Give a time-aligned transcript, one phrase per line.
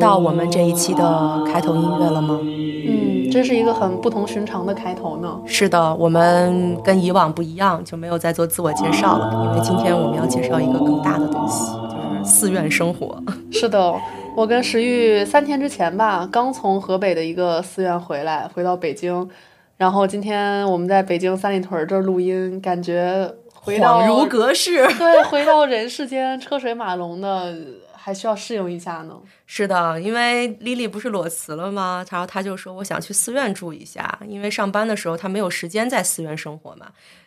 [0.00, 2.40] 听到我们这一期的开头音乐了吗？
[2.42, 5.38] 嗯，这是一个很不同寻常的开头呢。
[5.44, 13.22] 是的，我们跟以往不一样，就没有再做自我介绍了，因为今天我们要介绍一个更大的东西，就是寺院生活。
[13.52, 13.94] 是的，
[14.34, 19.28] 我跟石玉三天之前吧，刚从河北的一个寺院回来，回到北京，
[19.76, 24.86] 然后今天我们在北京三里屯这儿录音，感觉回到恍如隔世。
[24.96, 27.54] 对，回到人世间，车水马龙的。
[28.02, 29.20] 还需要适应一下呢。
[29.46, 32.04] 是的，因为丽丽不是裸辞了吗？
[32.10, 36.86] 然后她就说我想去寺院住一下，因为上班的时候她没有时间在寺院生活嘛。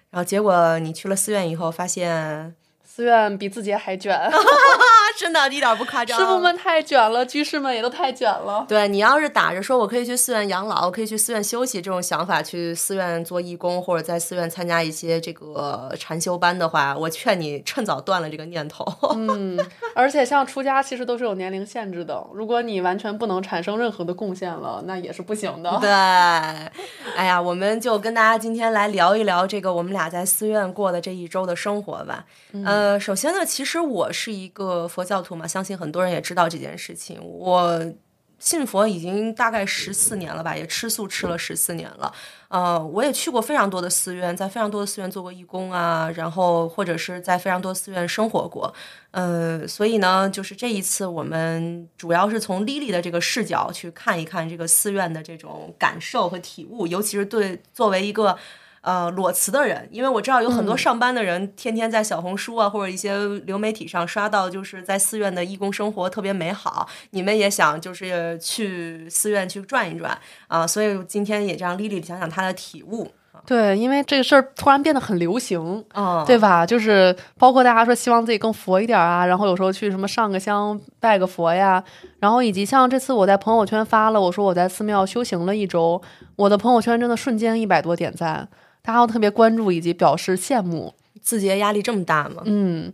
[0.10, 2.56] 然后结果你去了寺院以后，发现。
[2.84, 4.16] 寺院比自己还卷，
[5.19, 6.19] 真的，一点不夸张。
[6.19, 8.66] 师傅们太卷了，居士们也都太卷了。
[8.67, 18.86] 对你要是打着说我可以去寺院养老，可以去寺院休息这种想法，去寺院做义工或者在寺院参加一些这个禅修班的话，我劝你趁早断了这个念头。
[19.16, 19.59] 嗯，
[19.95, 25.77] 而且像出家其实都是有年龄限制的，如果你完全不能产生任何的贡献了，那也是不行的。
[25.80, 32.25] 对，哎呀，我们就跟大家今天来聊一聊这个我们俩在寺院过的这一周的生活吧。
[32.52, 32.64] 嗯。
[32.66, 37.20] 呃，首先呢，其实我是一个佛教徒嘛，相信很多人也知道这件事情。
[37.23, 37.94] 我
[38.40, 42.14] 信佛已经大概十四年了吧，也吃素吃了十四年了。
[42.50, 48.73] 呃，我也去过非常多的寺院，在非常多的寺院做过义工啊，然后或者是在非常多寺院生活过。
[49.11, 58.38] 呃，所以呢，就是这一次我们主要是从 Lily 的这个视角去看一看这个寺院的这种感受和体悟，尤其是对作为一个。
[58.83, 66.86] 呃，裸辞的人，因为我知道有很多上班的人，天天在小红书啊或者一些流媒体上刷到，就是在寺院的义工生活特别美好。
[67.11, 70.17] 你们也想就是去寺院去转一转
[70.49, 73.10] 啊，所以今天也让丽丽讲讲她的体悟。
[73.45, 75.83] 对，因为这个事儿突然变得很流行，
[76.26, 76.65] 对吧？
[76.65, 81.83] 就是包括大家说希望自己更佛一点啊，然后有时候去什么上个香拜个佛呀，
[82.20, 86.02] 然后以及像这次我在朋友圈发了，我说我在寺庙修行了一周，
[86.36, 88.48] 我的朋友圈真的瞬间一百多点赞。
[88.83, 92.44] 大家都特别关注以及表示羡慕，字节压力这么大吗？
[92.44, 92.92] 嗯，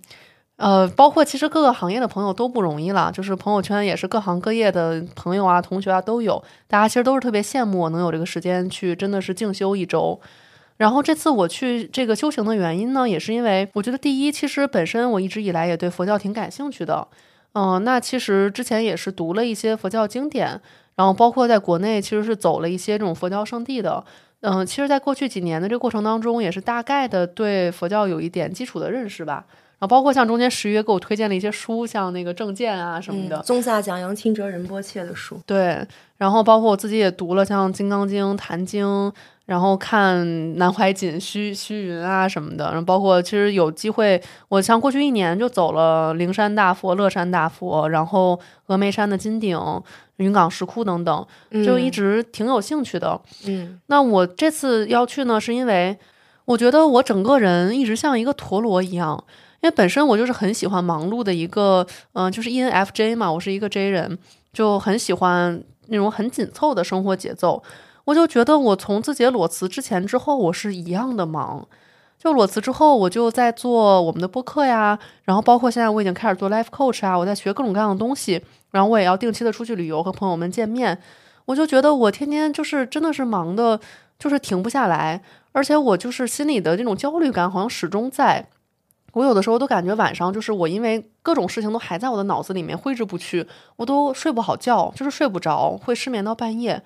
[0.57, 10.22] 呃，包括其实各个行业的朋友都不容易了，就是朋友圈也是各行各业的朋友啊、同学啊都有，大家其实都是特别羡慕我能有这个时间去真的是静修一周。
[10.77, 17.07] 然后这次我去这个修行的原因呢，也是因为我觉得第一，其实本身我一直以来也对佛教挺感兴趣的，
[17.53, 20.61] 嗯，那其实之前也是读了一些佛教经典，
[20.95, 24.06] 然后包括在国内其实是走了一些这种佛教圣地的。
[24.41, 29.45] 嗯，其实，在过去几年的这个过程当中，也是大概的对佛教有一点基础的认识吧。
[29.79, 35.39] 然后，包括像中间十月给我推荐了一些书，像那个正见啊什么的，宗萨讲杨清哲仁波切的书。
[35.45, 35.85] 对，
[36.17, 38.85] 然后包括我自己也读了像《金刚经》《坛经》，
[39.45, 42.66] 然后看南怀瑾、虚虚云啊什么的。
[42.66, 49.57] 然后，包括其实有机会，我像过去一年就走了灵山大佛、乐山大佛，然后峨眉山的金顶。
[50.19, 51.28] 云冈石窟等等，
[51.66, 53.19] 就一直挺有兴趣的。
[53.46, 55.97] 嗯，那我这次要去呢，是因为
[56.46, 59.22] 我觉得我整个人一直像一个陀螺一样，
[59.62, 64.18] 因为本身我就是很喜欢忙碌的一个，嗯，就是 ENFJ 嘛，我是一个 J 人，
[64.53, 67.62] 就很喜欢那种很紧凑的生活节奏。
[68.06, 71.68] 我就觉得我从自己裸辞之前之后，我是一样的忙。
[72.18, 78.41] 就裸辞之后，我就在做我们的播客呀，然后包括现在我已经开始做 life coach 啊，我在学各种各样的东西，
[78.72, 80.97] 然后我也要定期的出去旅游和朋友们见面，
[81.46, 83.80] 我就觉得我天天就是真的是忙的，
[84.18, 85.21] 就是停不下来，
[85.51, 88.48] 而且我就是心里的这种焦虑感好像始终在，
[89.13, 96.81] 我有的时候都感觉晚上就是我因为各种事情都还在我的脑子里面挥之不去，我都睡不好觉，就是睡不着，会失眠到半夜，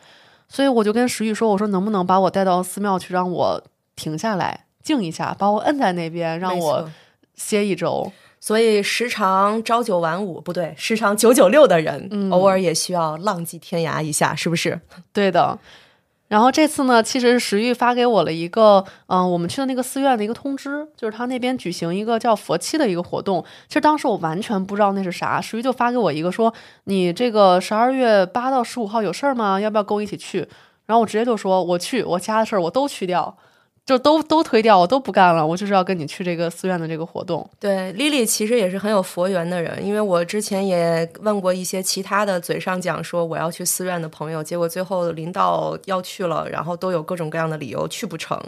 [0.47, 3.63] 所以我就跟石玉说，我说能不能把我带到寺庙去，让我
[3.95, 4.65] 停下来。
[4.81, 6.89] 静一下，把我摁在那边，让我
[7.35, 8.11] 歇一周。
[8.45, 14.81] 所以时常朝九晚五，不对，时常九九六的人，偶尔也需要浪迹天涯一下，是不是？
[15.13, 15.57] 对的。
[16.27, 23.41] 然后这次呢，其实石玉发给我了一个，嗯，我们去的那个寺院的一个通知，就是他那边举行一个叫佛七的一个活动。
[23.69, 26.53] 其实当时我完全不知道那是啥，石玉就发给我一个说
[26.83, 29.57] ：“你这个十二月八到十五号有事儿吗？
[29.57, 30.39] 要不要跟我一起去？”
[30.85, 33.37] 然后我直接就说：“我去，我家的事儿我都去掉。”
[33.85, 35.45] 就都都推掉，我都不干了。
[35.45, 37.47] 我就是要跟你去这个寺院的这个活动。
[37.59, 48.41] 对，Lily 其实也是很有佛缘的人，因为我之前也问过一些其他的嘴上讲说我要去寺院的朋友，结果最后临到要去了，然后都有各种各样的理由去不成。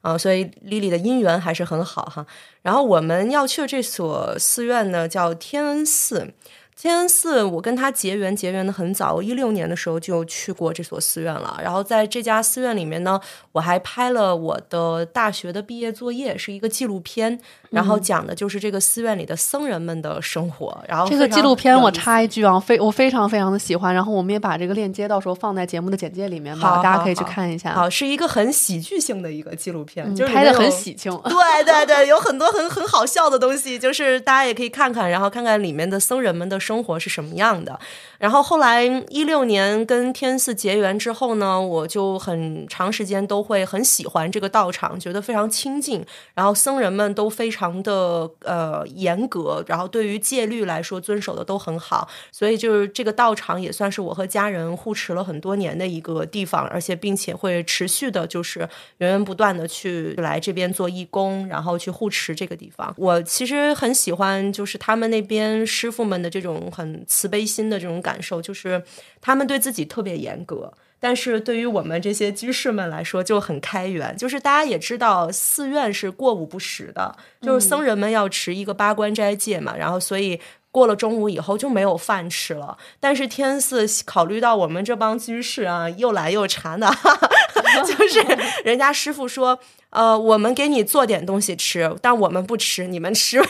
[0.00, 2.24] 啊，所以 Lily 的姻缘还是很好哈。
[2.62, 6.32] 然后我们要去的这所寺院呢，叫天恩寺。
[6.80, 9.12] 天恩寺，我跟他结缘，结缘的很早。
[9.12, 11.58] 我一六年的时候就去过这所寺院了。
[11.60, 13.20] 然后在这家寺院里面呢，
[13.50, 17.40] 我还拍了我的大学的毕业作业，是一个纪录片。
[17.70, 20.82] 然后讲的就是这个寺院里的僧人们的生活。
[20.88, 23.92] 然后这个纪录片我插一句啊，非我非常非常的喜欢。
[23.92, 27.74] 然后我们也把这个链接到时候放在节目的简介里面吧，大家可以去看一下。
[27.74, 31.12] 好，是一个很喜剧性的一个纪录片，就是拍的很喜庆。
[31.24, 36.56] 对对对，有很多很很好笑的东西，就是大家也可以看看，然后看看里面的僧人们的。
[36.68, 37.80] 生活是什么样的？
[38.18, 46.04] 然后后来一六年跟天寺结缘之后呢，我就很长时间都会很喜欢这个道场，觉得非常亲近。
[46.34, 52.06] 然后僧人们都非常的呃严格，然后对于戒律来说遵守的都很好。
[52.30, 58.60] 所以就是这个道场也算是我和家人护持了很多年的一个地方，而且并且会持续的，就是
[58.98, 62.92] 源源不断的去来这边做义工，然后去护持这个地方。
[62.98, 66.57] 我其实很喜欢，就是他们那边师傅们的这种。
[66.70, 68.82] 很慈悲心的这种感受，就是
[69.20, 74.16] 他们对自己特别严格，但是对于我们这些居士们来说就很开源。
[74.16, 80.40] 就是大家也知道，寺院是过午不食的，就是僧人们要持一个八关斋戒嘛，然后所以
[80.78, 82.78] 过了中午以后就没有饭吃了。
[83.00, 86.88] 但是天寺考虑到我们这帮居士啊，又懒又馋的，
[87.84, 88.24] 就是
[88.64, 89.58] 人家师傅说。
[89.90, 93.42] 呃，我们给你做点东西吃，但我们不吃，你们吃。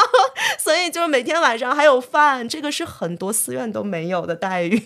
[0.58, 4.78] 所以就是每天晚上还有饭，这个是很多寺院都没有的待遇。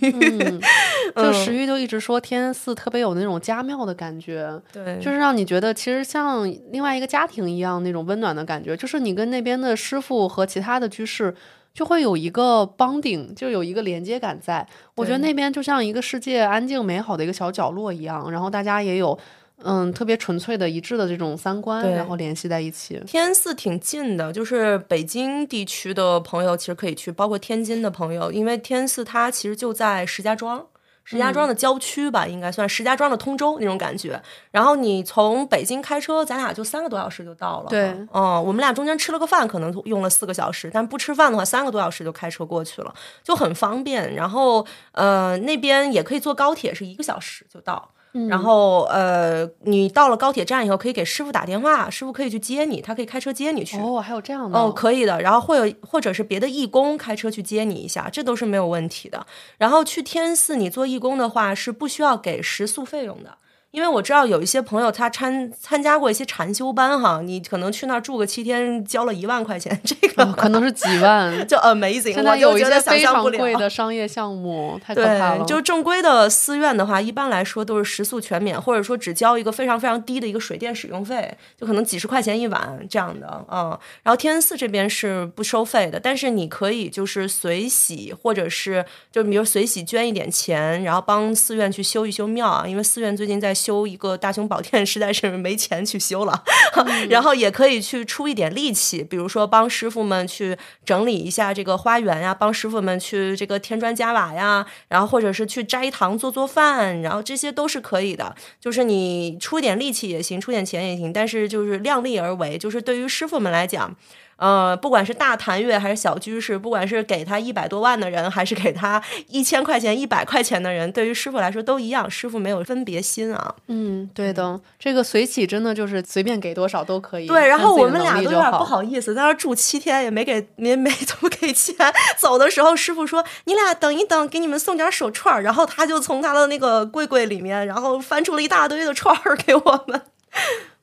[1.14, 8.76] 就石玉就一直说天安寺特别有那种家庙的感觉，对，就是让你觉得其实像另外一个家庭一样那种温暖的感觉。
[8.76, 11.32] 就是你跟那边的师傅和其他的居士
[11.76, 14.66] 就会有一个帮顶，就有一个连接感在。
[14.94, 19.16] 我觉得那边就像一个世界安静美好的一个小角落一样，然后大家也有。
[19.64, 23.00] 嗯，特别纯粹的一致的这种三观，然后联系在一起。
[23.06, 30.62] 天安寺挺近的，就是北京地区的朋友其实可以去，包括天津的朋友，因为天安寺它其实就在石家庄，
[31.08, 34.20] 石家庄的郊区吧，应该算石家庄的通州那种感觉。
[34.50, 37.70] 然后你从北京开车，咱俩就三个多小时就到了。
[37.70, 42.92] 对，嗯，我们俩中间吃了个饭，可能用了四个小时，但不吃饭的话，三个多小时就开车过去了，
[43.22, 44.12] 就很方便。
[44.16, 47.92] 然后呃，那边也可以坐高铁，是一个小时就到。
[48.28, 53.76] 然后，呃，你到了高铁站以后，可以给师傅打电话，师傅可以去接你，他可以开车接你去。
[53.78, 54.58] 哦，还有这样的？
[54.58, 55.20] 哦，可以的。
[55.20, 59.26] 然后会有，或者是别的义工开车去接你一下，这都是没有问题的。
[59.58, 63.36] 然后去天寺，你做义工的话是不需要给食宿费用的。
[63.76, 72.14] 因为我知道有一些朋友他参参加过一些禅修班哈，你可能去那儿住个七天，交了一万块钱，这个可能是几万， 就 amazing。
[72.14, 75.44] 现在有一些非常贵的商业项目，太可怕了。
[75.44, 83.78] 就正规的寺院的话，一般来说都是食宿全免，或者说只交一个非常非常低的一个水电使用费，就可能几十块钱一晚这样的嗯。
[84.02, 88.82] 然后天恩寺这边是不收费的，但是你可以就是随喜，或者是
[89.12, 93.54] 就比如随喜捐一点钱，然后帮寺院去修一修庙啊，因为寺院最近在。
[93.66, 96.44] 修一个大雄宝殿实在是没钱去修了，
[97.10, 108.32] 然后也可以去出一点力气，比如说帮师傅们去整理一下这个花园呀，帮师傅们去这个添砖加瓦呀，然后或者是去斋堂做做饭，然后这些都是可以的。
[108.60, 112.56] 就是你出点力气也行，出点钱也行，但是就是量力而为。
[112.56, 113.96] 就是对于师傅们来讲。
[114.36, 123.54] 呃，不管是大坛月还是小居士，不管是给他一百多万的人，还是给他一千块钱、一百块钱的人，对于师傅来说都一样，师傅没有分别心啊。
[123.68, 127.26] 嗯，对的，这个随喜真的就是随便给多少都可以。
[127.26, 131.74] 对，然后我们俩都有点不好意思，在那住七天也没给，没没怎么给钱。
[132.18, 140.02] 走的时候，师傅说：“你俩等一等，给你们送点手串。”然后他就从他的那个柜柜里面，然后翻出了一大堆的串儿给我们。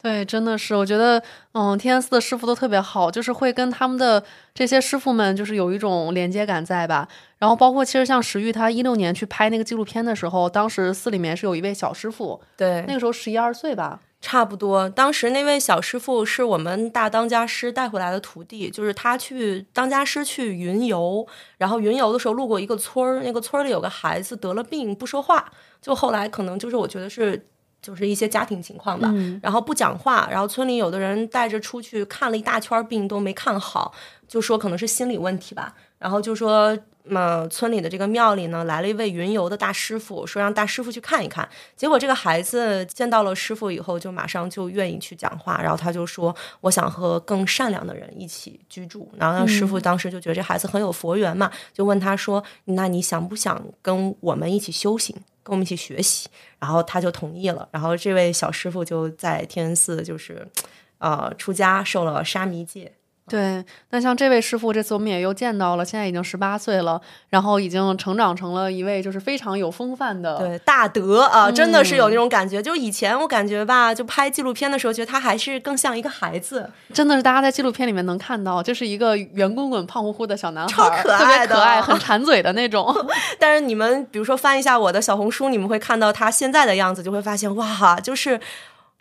[0.03, 4.21] 对，真的是，我觉得，嗯，天安寺的师傅都特别好，就是会跟他们的
[4.53, 7.07] 这些师傅们，就是有一种连接感在吧。
[7.37, 14.89] 然后包括其实像石玉，他一六年去拍那个纪录片的时候，当时寺里面是有一位小师傅，对，那个时候十一二岁吧，差不多。
[14.89, 21.25] 当时那位小师傅是我们大当家师带回来的徒弟，就是他去当家师去云游，
[21.57, 25.49] 然后云游的时候路过一个村儿，那个村里有个孩子得了病不说话，
[25.81, 27.47] 就后来可能就是我觉得是。
[27.83, 29.13] 就是一些家庭情况吧，
[29.43, 33.93] 然后不讲话，然后村里有的人带着出去看了一大圈病都没看好，
[34.27, 36.75] 就说可能是心理问题吧，然后就说，
[37.09, 41.47] 呃，村里的这个庙里呢来了一位云游的大师傅，说让大师傅去看一看。
[41.75, 49.11] 结果这个孩子见到了师傅以后，就马上就愿意去讲话，然后他就说，我想和更善良的人一起居住。
[49.17, 55.13] 然后那师傅当时就觉得这孩子很有佛缘嘛，就问他说，那你想不想跟我们一起修行？
[55.43, 57.67] 跟我们一起学习，然后他就同意了。
[57.71, 60.47] 然后这位小师傅就在天恩寺，就是，
[60.97, 62.93] 呃，出家受了沙弥戒。
[63.29, 66.99] 对，那像这位师傅，这次我们也又见到了，现在已经十八岁了，
[67.29, 72.61] 然后已经成长成了一位就是非常有风范的，对大德啊，真的是有嗯那种感觉。
[72.61, 82.93] 就以前我感觉吧，就拍纪录片的时候，觉得他还是更像一个孩子，真的是大家在纪录片里面能看到，就是一个圆滚滚、胖乎乎的小男孩，超可特别爱的可爱，很馋嘴的那种。
[83.39, 88.41] 但是你们比如说翻一下我的小红书，你们会看到他现在的样子，就会发现哇，就是。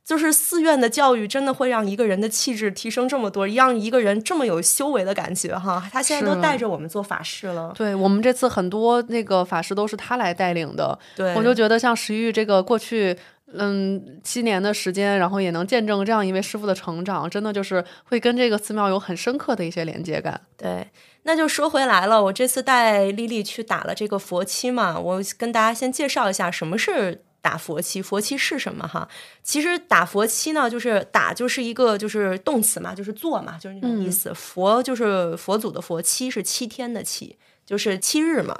[0.04, 5.88] 就是寺院的教育真的会让一个人的气质提升这么多，让一个人这么有修为的感觉哈。
[5.92, 13.16] 他现在都带着我们做法事了，对我们这次很多那个法师都是他来带领的，对，我就觉得像石玉这个过去。
[13.54, 20.40] 嗯，七年的时间，然后也能见证这样一位师傅的成长，真的就是会跟这个寺庙有很深刻的一些连接感。
[20.56, 20.88] 对，
[21.24, 29.06] 那就说回来了，我这次带丽丽去打了这个佛七嘛，我跟大家先介绍一下什么是打佛七，佛七是什么哈？
[29.42, 34.32] 其实打佛七呢，就是打就是一个就是动词嘛，就是做嘛，就是那种意思。
[34.32, 38.58] 佛就是佛祖的佛，七是七天的七，就是七日嘛。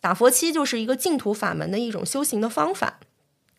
[0.00, 3.00] 打佛七就是一个净土法门的一种修行的方法。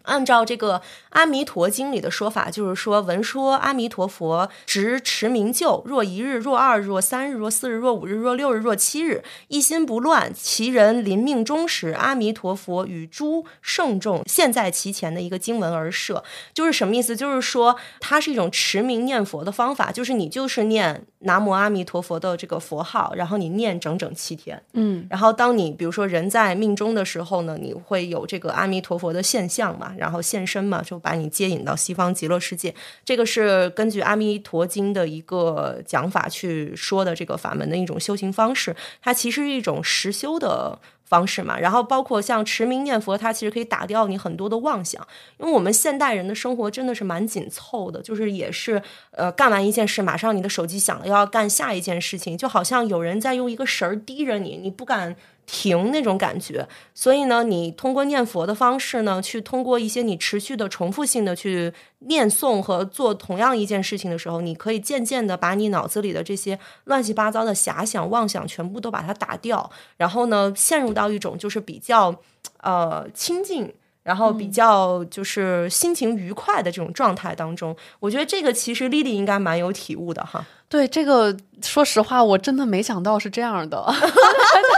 [0.03, 0.79] 按照这个
[1.09, 10.31] 《阿弥陀经》里的说法，就是说闻说阿弥陀佛，执持名咒，若一日，若二日，若三日，若四日，若五日，若六日，若七日，一心不乱。
[10.33, 16.23] 其人临命终时，阿弥陀佛与诸圣众现在其前的一个经文而设。
[16.53, 17.15] 就是什么意思？
[17.15, 24.61] 就是说它是一种持名念佛的方法，就是你就是念南无阿弥陀佛的这个佛号，然后你念整整七天。
[24.73, 32.73] 嗯，然后当你比如说人在命中的时候呢，你会有这个阿弥陀佛的现象嘛，然后现身嘛，就把你接引到西方极乐世界。
[33.05, 40.79] 这个是根据《阿弥陀经》的一个讲法去说的这个法门的一种修行方式，它其实是一种实修的。
[41.11, 45.05] 方式嘛，然后包括像持名念佛，它其实可以打掉你很多的妄想，
[45.39, 55.13] 因为我们现代人的生活真的是蛮紧凑的，就是也是呃干完一件事，马上你的手机响了，要干下一件事情，就好像有人在用一个绳儿提着你，你不敢
[55.45, 56.67] 停那种感觉。
[56.93, 72.15] 所以呢，你通过念佛的方式呢，去通过一些你持续的重复性的去念诵和做同样一件事情的时候，你可以渐渐的把你脑子里的这些乱七八糟的遐想、妄想全部都把它打掉，然后呢，陷入到一种就是比较
[72.61, 73.73] 呃清静。
[74.03, 80.43] 然后比较就是心情愉快的这种状态当中，我觉得这个其实丽丽应该蛮有体悟的哈。
[80.71, 83.93] 对这个，说实话，我真的没想到是这样的，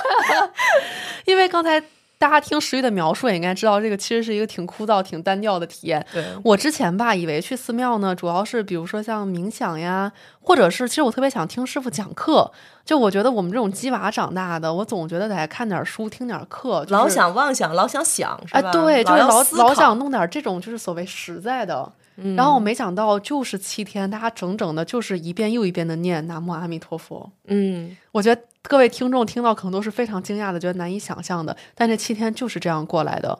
[1.25, 1.79] 因为刚才
[2.17, 6.03] 大家听石玉的描述，也应该知道，这个其实是一个挺枯燥、挺单调的体验。
[6.11, 12.51] 对，我之前吧，以为去寺庙呢，主要是比如说像冥想呀，或者是其实我特别想听师傅讲课。
[12.83, 18.71] 就我觉得我们这种鸡娃长大的，我总觉得得看点书、听点课，就是、老想妄想，老想想，是哎，吧？
[18.71, 21.89] 对，就是老老想弄点这种就是所谓实在的。
[22.15, 27.31] 嗯然后我没想到，就是七天，大家整整的，就是一遍又一遍的念南无阿弥陀佛。
[27.45, 31.55] 嗯，我觉得各位听众听到可能都是非常惊讶的，觉得难以想象的。
[31.73, 33.39] 但这七天就是这样过来的。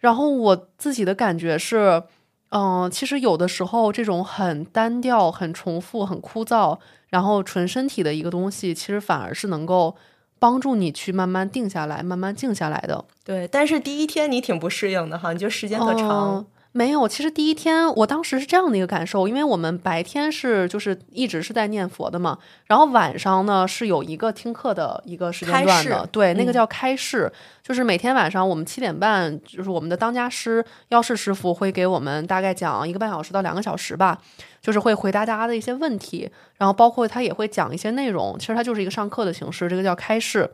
[0.00, 2.02] 然后我自己的感觉是，
[2.50, 9.94] 嗯、其实有的时候这种很单调、很重复、很枯燥，然后纯身体的一个东西，其实反而是能够
[10.38, 13.04] 帮助你去慢慢定下来、慢慢静下来的。
[13.24, 13.46] 对。
[13.46, 16.46] 但是第一天你挺不适应的哈，你觉得时间特长嗯。
[16.72, 34.16] 没有，其实第一天我当时是这样的一个感受，因为我们白天是就是一直是在念佛的嘛，然后晚上呢是有一个听课的一个时间段的，对，那个嗯叫开示，就是每天晚上我们七点半，就是我们的当家师药师师傅会给我们大概讲一个半小时到两个小时吧，
[34.62, 40.48] 就是会回答大家的一些问题，然后包括他也会讲一些内容，其实它就是一个上课的形式，这个叫开示。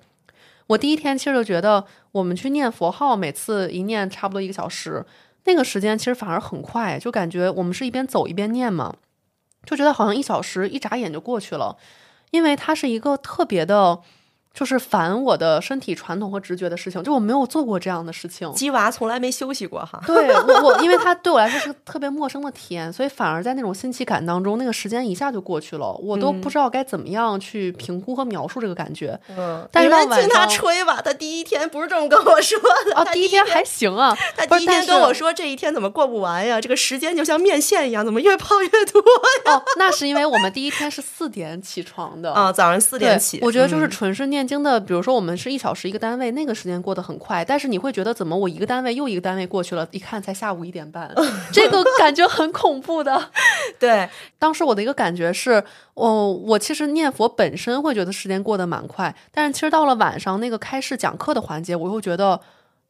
[0.69, 5.05] 我第一天其实就觉得，我们去念佛号，每次一念差不多一个小时，
[5.47, 8.95] 那个时间其实反而很快，就感觉我们是一边走一边念嘛，
[9.65, 11.77] 就觉得好像一小时一眨眼就过去了，
[12.31, 14.01] 因为它是一个特别的，
[14.57, 18.51] 就是反我的身体传统和直觉的事情，就我没有做过这样的事情。
[18.55, 20.01] 鸡娃从来没休息过哈。
[20.07, 29.21] 对我，我因为它对我来说是特别陌生的体验，所以反而在那种新奇感当中，那个时间一下就过去了，我都不知道该怎么样去评估和描述这个感觉。
[29.37, 32.99] 嗯，但是你们听他吹吧，他第一天不是这么跟我说的。
[32.99, 36.59] 哦，他第一天还行啊， 他第一天跟我说这一天怎么过不完呀？
[36.59, 39.03] 这个时间就像面线一样，怎么越泡越多
[39.47, 42.51] 呀哦，那是因为我们第一天是四点起床的啊？
[42.51, 51.13] 早上四点起，我觉得就是嗯纯是念经的，比如说我们是一小时一个单位，那个时间过得很快，但是你会觉得怎么我一个单位又一个单位过去了，一看才下午一点半，
[51.53, 53.31] 这个感觉很恐怖的。
[53.79, 55.63] 对，当时我的一个感觉是，
[55.95, 62.41] 哦，我其实念佛本身会觉得时间过得蛮快，但是其实到了晚上那个开示讲课的环节，我又觉得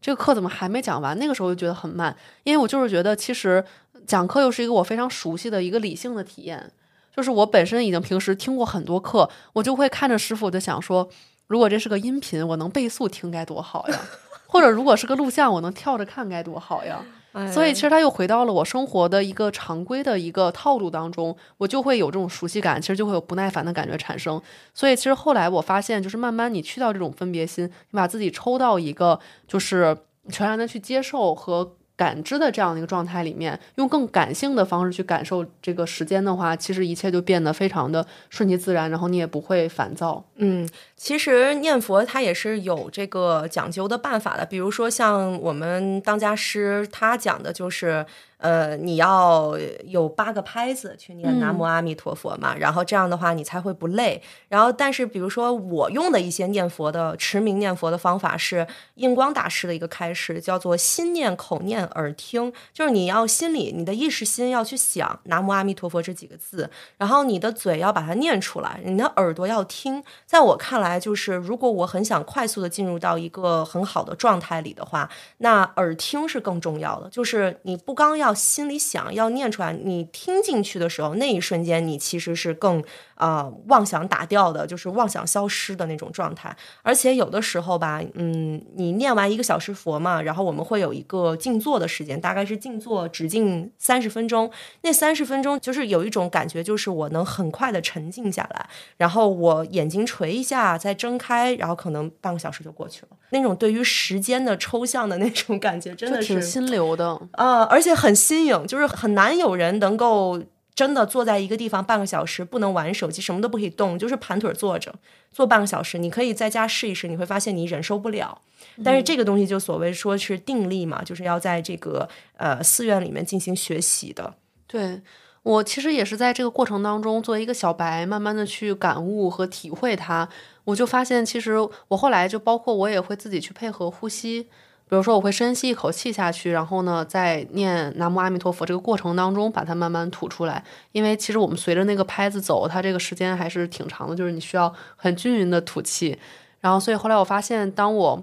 [0.01, 1.19] 这个课怎么还没讲完？
[1.19, 3.65] 那个时候就觉得很慢，因为我就是觉得其实
[4.07, 6.71] 讲课又是一个我非常熟悉的一个理性的体验。
[7.17, 11.09] 就是我本身已经平时听过很多课，我就会看着师傅就想说，
[11.47, 13.97] 如果这是个音频，我能倍速听该多好呀；
[14.47, 17.05] 或者如果是个录像，我能跳着看该多好呀。
[17.53, 24.41] 所以其实他又回到了我生活的一个常规的一个套路当中，我就会有这种熟悉感，其实就会有不耐烦的感觉产生。
[24.73, 29.97] 所以其实后来我发现，就是慢慢你去掉这种分别心，你把自己抽到一个就是
[30.31, 31.76] 全然的去接受和。
[31.97, 40.23] 感知的这样的一个状态里面，用更感性的方式去感受这个时间的话，其实一切就变得非常的顺其自然，然后你也不会烦躁。
[40.37, 48.05] 嗯，其实念佛它也是有这个讲究的办法的，比如说像我们当家师他讲的就是。
[48.38, 54.23] 呃，你要有八个拍子去念南无阿弥陀佛嘛，然后这样的话你才会不累。
[54.49, 58.66] 然后，但是比如说我用的一些念佛的持名念佛的方法是
[58.97, 70.05] 印光大师的一个开示，叫做心念、口念、耳听，就是你要心里你的意识心要去想南无阿弥陀佛这几个字，然后你的嘴要把它念出来，你的耳朵要听。
[70.26, 78.25] 在我看来，就是如果我很想快速的进入到一个很好的状态里的话，那耳听是更重要的，就是你不刚要。
[78.26, 82.83] 要心里想要念出来，你听进去的时候，那一瞬间你其实是更
[83.17, 86.55] 啊妄想打掉的，就是妄想消失的那种状态。
[86.83, 94.51] 而且有的时候吧，嗯，你念完一个小时佛嘛，然后我们会有一个静坐的时间，大概是静坐只静三十分钟。
[94.83, 103.17] 那三十分钟就是有一种感觉，就是我能很快的沉静下来，然后我眼睛垂一下，再睁开，然后可能半个小时就过去了。
[103.31, 108.15] 那种对于时间的抽象的那种感觉，真的是挺心流的啊，而且很。
[108.27, 110.43] 新颖就是很难有人能够
[110.76, 114.95] 真的坐在一个地方半个小时，不能玩手机，什么都不可以动，就是盘腿坐着
[115.32, 115.97] 坐半个小时。
[115.97, 118.43] 你可以在家试一试，你会发现你忍受不了。
[118.84, 124.34] 但是这个东西就所谓说是定力嘛，就是要在这个呃寺院里面进行学习的。
[124.67, 125.00] 对
[125.43, 130.28] 我其实也是在这个过程当中，作为一个小白，慢慢的去感悟和体会它。
[130.65, 131.54] 我就发现，其实
[131.89, 134.49] 我后来就包括我也会自己去配合呼吸。
[134.89, 140.63] 比如说，我会深吸一口气下去，然后呢，在念南无阿弥陀佛这个过程当中，把它慢慢吐出来。
[140.93, 146.17] 因为其实我们随着那个拍子走，它这个时间还是挺长的，就是你需要很均匀的吐气。
[146.61, 148.23] 然后，所以后来我发现，当我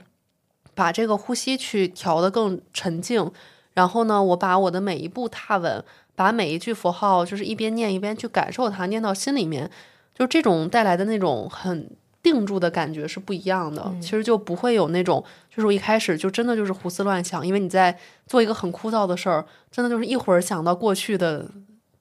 [0.74, 3.30] 把这个呼吸去调得更沉静，
[3.74, 5.84] 然后呢，我把我的每一步踏稳，
[6.16, 9.70] 把每一句佛号就是一边念一边去感受它，念到心里面，
[10.18, 11.90] 就这种带来的那种很。
[12.24, 21.46] 定住的感觉是不一样的，其实就不会有那种，就是我一开始就真的就是胡思乱想，因为你在做一个很枯燥的事儿，真的就是一会儿想到过去的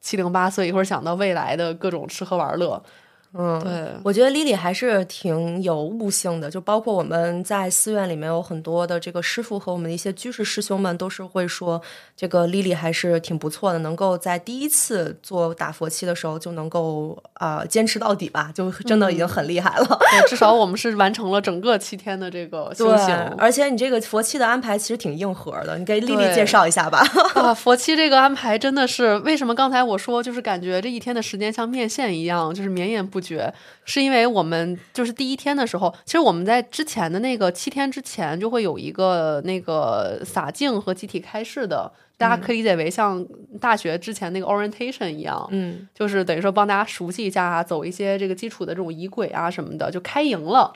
[0.00, 2.82] 七零八碎，一会儿想到未来的各种吃喝玩乐。
[3.34, 3.70] 嗯，对，
[4.04, 11.80] 我觉得 Lily 还是挺有悟性的，就包括我们在寺院里面有很多的这个师傅和我们的一些居士师兄们，都是会说
[12.14, 19.98] 这个 Lily 还是挺不错的，能够在第一次做打佛七的时候就能够啊坚持到底吧，就真的已经很厉害了。
[20.28, 27.02] 至少 我们是完成了整个七天的这个修行，而且你这个佛七的安排其实挺硬核的，你给 Lily 介绍一下吧。
[27.36, 33.21] 啊，佛七这个安排真的是为什么刚才我说就是感觉这一天的时间像面线一样，就是绵延不。
[33.22, 33.54] 觉
[33.84, 43.24] 是因为我们就是第一天的时候，其实我们在之前的那个七天之前就会有一个那个洒净和集体开示的，大家可以理解为像
[43.60, 50.72] 大学之前那个 orientation 一样，嗯，就是等于说帮大家熟悉一下，走一些这个基础的这种仪轨啊什么的，就开营了。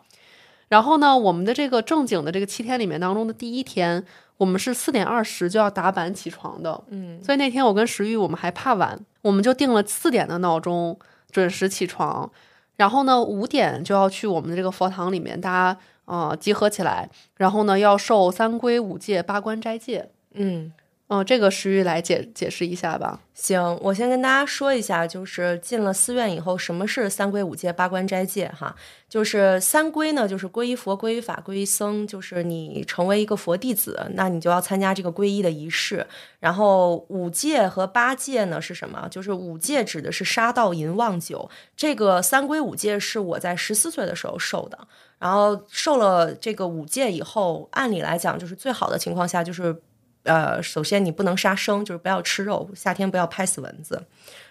[0.69, 4.05] 然后呢，我们的这个正经的这个七天里面当中的第一天，
[4.37, 10.99] 我们是四点二十就要打板起床的，嗯，所以那天我跟石玉我们还怕晚，我们就定了四点的闹钟，
[11.31, 12.31] 准时起床。
[12.77, 20.11] 然后呢，五点就要去我们的这个佛堂里面，大家啊集合起来，然后呢要受三规五戒八关斋戒。
[20.35, 20.73] 嗯
[21.09, 23.21] 哦，这个石玉来解解释一下吧。
[23.33, 28.49] 行，我先跟大家说一下，就是进了寺院以后，什么是三规五戒、八关斋戒？
[28.49, 28.75] 哈，
[29.09, 36.05] 就是三规呢，就是皈依佛、皈依法、皈依僧，就是你成为一个佛弟子，那你就要参加这个皈依的仪式。
[36.41, 39.07] 然后五戒和八戒呢是什么？
[39.09, 44.77] 就是五戒指的是杀盗淫妄酒，这个三规五戒是我在十四岁的时候受的。
[45.21, 49.81] 然后受了这个五戒以后，按理来讲，就是最好的情况下就是。
[50.27, 54.01] 呃，首先你不能杀生，就是不要吃肉，夏天不要拍死蚊子，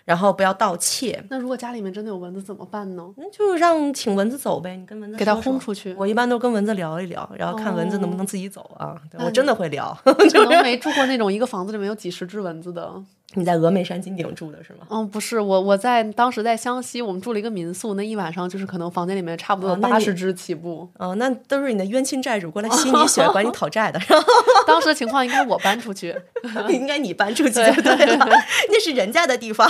[0.04, 1.24] 然后不要盗窃。
[1.30, 3.14] 那如果家里面真的有蚊子怎么办呢？
[3.18, 5.94] 那就让请蚊子走呗，你跟蚊子给它轰出去。
[5.98, 9.00] 我一般都跟蚊子聊一聊，然后看蚊子能不能自己走啊。
[9.20, 10.14] 我真的会聊，可
[10.50, 12.92] 能没住过那种一个房子里面有几十只蚊子的。
[13.36, 14.80] 你在峨眉山金顶住的是吗？
[14.90, 20.90] 嗯，不是，我我在当时在湘西，我们住了一个民宿，那一晚上就是可能房间里面差不多八十只起步。
[20.98, 24.28] 哦，那都是你的冤亲债主过来吸你血， 管你讨债的，然后
[24.68, 26.16] 当时的情况应该我搬出去，
[26.70, 28.28] 应该你搬出去就对了，
[28.70, 29.70] 那是人家的地方。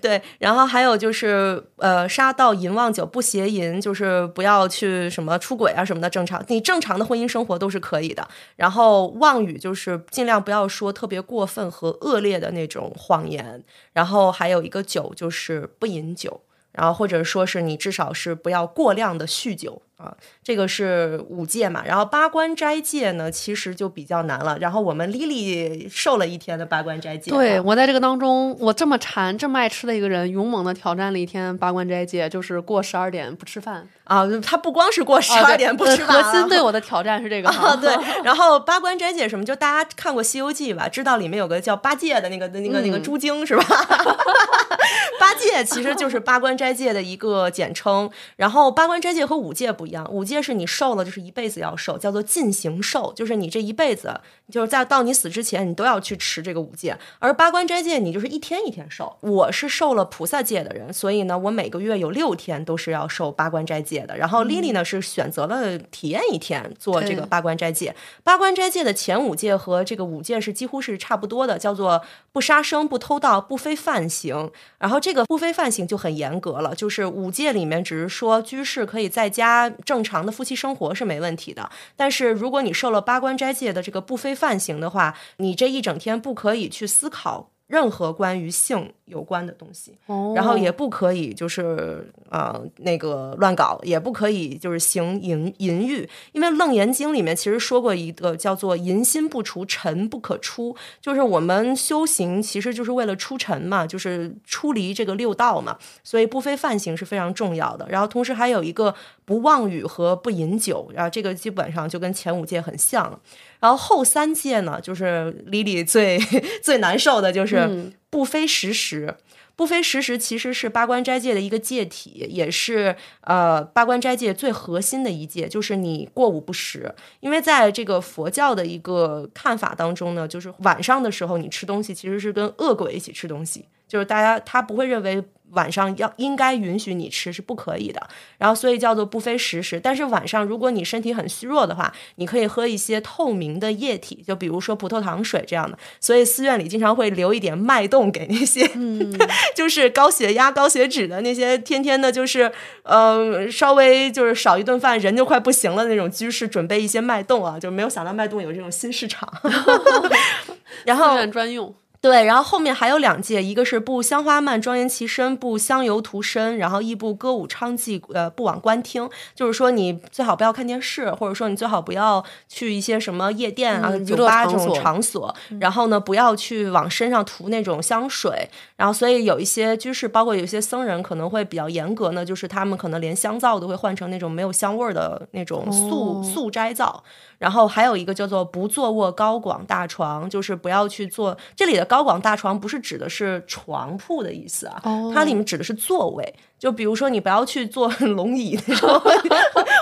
[0.00, 8.26] 对，然后还有就是呃，杀盗淫妄酒不邪淫，就是不要去什么出轨啊什么的，正常你正常的婚姻生活都是可以的。
[8.56, 13.62] 然后妄语就是尽量不要说特别过分和恶劣的那种谎言。
[13.92, 16.40] 然后还有一个酒就是不饮酒，
[16.72, 21.82] 然后或者说是你至少是不要过量的酗酒啊，这个是五戒嘛。
[21.84, 24.56] 然后八关斋戒呢，其实就比较难了。
[24.58, 33.86] 然后我们 Lily 受了一天的八关斋戒啊，对我在这个当中，我这么馋、这么爱吃的一个人，勇猛的挑战了一天八关斋戒，就是过十二点不吃饭。
[34.04, 43.64] 啊，他不光是过十二点不吃饭、啊，核心对我的挑战是这个啊，对， 然后八关斋戒什么，就大家看过《西游记》吧，知道里面有个叫八戒的那个那个那个嗯猪精是吧？
[45.20, 48.10] 八戒其实就是八关斋戒的一个简称。
[48.36, 56.96] 然后八关斋戒和五戒不一样，五戒是你受了就是一辈子要受，叫做尽行受，就是你这一辈子就是在到你死之前你都要去持这个五戒。
[57.18, 59.16] 而八关斋戒你就是一天一天受。
[59.20, 64.16] 我是受了菩萨戒的人，所以呢，我每个月有六天都是要受八关斋戒的。
[64.16, 67.94] 然后 Lily 呢是选择了体验一天做这个八关斋戒。
[68.22, 74.50] 八关斋戒的前五戒和这个五戒是几乎是差不多的，叫做不杀生、不偷盗、不非犯行。
[74.78, 87.50] 然后这个不非犯行就很严格了，就是五戒里面只是说居士可以在家正常的夫妻生活是没问题的，但是如果你受了八关斋戒的这个不非犯行的话，你这一整天不可以去思考。
[87.70, 107.86] 任何关于性有关的东西，哦然后也不可以就是呃那个乱搞，也不可以就是行淫淫欲，因为《楞严经》里面其实说过一个叫做“淫心不除，尘不可出”，就是我们修行其实就是为了出尘嘛，就是出离这个六道嘛，所以不非犯行是非常重要的。
[107.88, 108.92] 然后同时还有一个
[109.24, 113.20] 不妄语和不饮酒，然后这个基本上就跟前五戒很像了。
[113.60, 116.18] 然后后三戒呢，就是李李最
[116.62, 119.14] 最难受的就是嗯不非时时。
[119.56, 126.90] 不非时时其实是八关斋戒的一个戒体，也是呃八关斋戒最核心的一戒，就是你过午不食。
[127.20, 138.00] 因为在这个佛教的一个看法当中呢，就是晚上的时候你吃东西其实是跟恶鬼一起吃东西，就是大家他不会认为晚上要应该允许你吃是不可以的，
[138.38, 139.80] 然后所以叫做不非时时。
[139.80, 145.78] 但是晚上如果你身体很虚弱的话，你可以喝一些透明的液体，就比如说葡萄糖水这样的。
[146.00, 148.68] 所以寺院里经常会留一点脉动给那些，
[149.54, 152.50] 就是高血压、高血脂的那些，天天的就是
[152.82, 159.30] 呃稍微就是少一顿饭人就快不行了那种居士，准备一些脉动啊，就没有想到脉动有这种新市场。
[160.84, 161.74] 然后寺院专用。
[162.02, 169.06] 对，然后后面还有两届，一个是不香花漫庄严其身，不香油涂身，然后亦不歌舞娼妓，呃，不往观听。
[169.34, 175.34] 就是说，你最好不要看电视，或者说你最好不要去一些什么夜店啊、嗯酒吧这种场所。
[175.60, 178.48] 然后呢，不要去往身上涂那种香水。
[178.76, 187.04] 然后，所以有一些居士，包括有一些僧人，可能会比较严格呢，就是他们可能连香皂都会换成那种没有香味儿的那种素、哦素斋皂。
[187.40, 191.36] 然后还有一个叫做不坐卧高广大床，就是不要去坐。
[191.56, 196.34] 这里的高广大床不是指的是床铺的意思啊，哦它里面指的是座位。
[196.60, 198.88] 就比如说，你不要去坐 龙椅那种，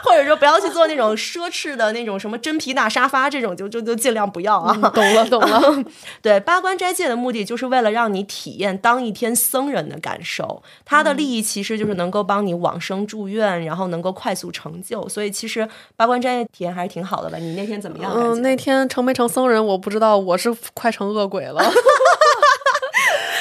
[0.05, 4.73] 或者说不要去坐那种奢侈的那种什么真皮大沙发这种，就就就尽量不要啊。
[4.81, 5.85] 嗯懂了，懂了。
[6.23, 15.09] 对，八关斋戒的目的就是为了让你体验当一天僧人的感受，它的利益其实就是能够帮你往生住院，然后能够快速成就。
[15.09, 17.39] 所以其实八关斋戒体验还是挺好的吧？
[17.39, 18.13] 你那天怎么样？
[18.15, 21.61] 嗯，那天成没成僧人我不知道，我是快成恶鬼了。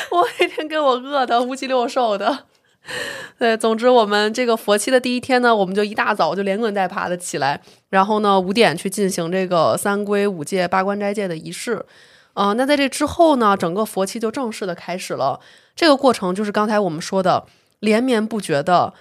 [0.10, 2.45] 我那天给我饿的五七六兽的。
[3.38, 11.86] 对，总之我们这个佛期的第一天呢，我们就一大早就连滚带爬的起来，然后呢五点去进行这个三归五戒八关斋戒的仪式。
[12.34, 15.39] 呃，那在这之后呢，整个佛期就正式的开始了。
[15.76, 17.45] 这个过程就是刚才我们说的
[17.80, 18.93] 连绵不绝的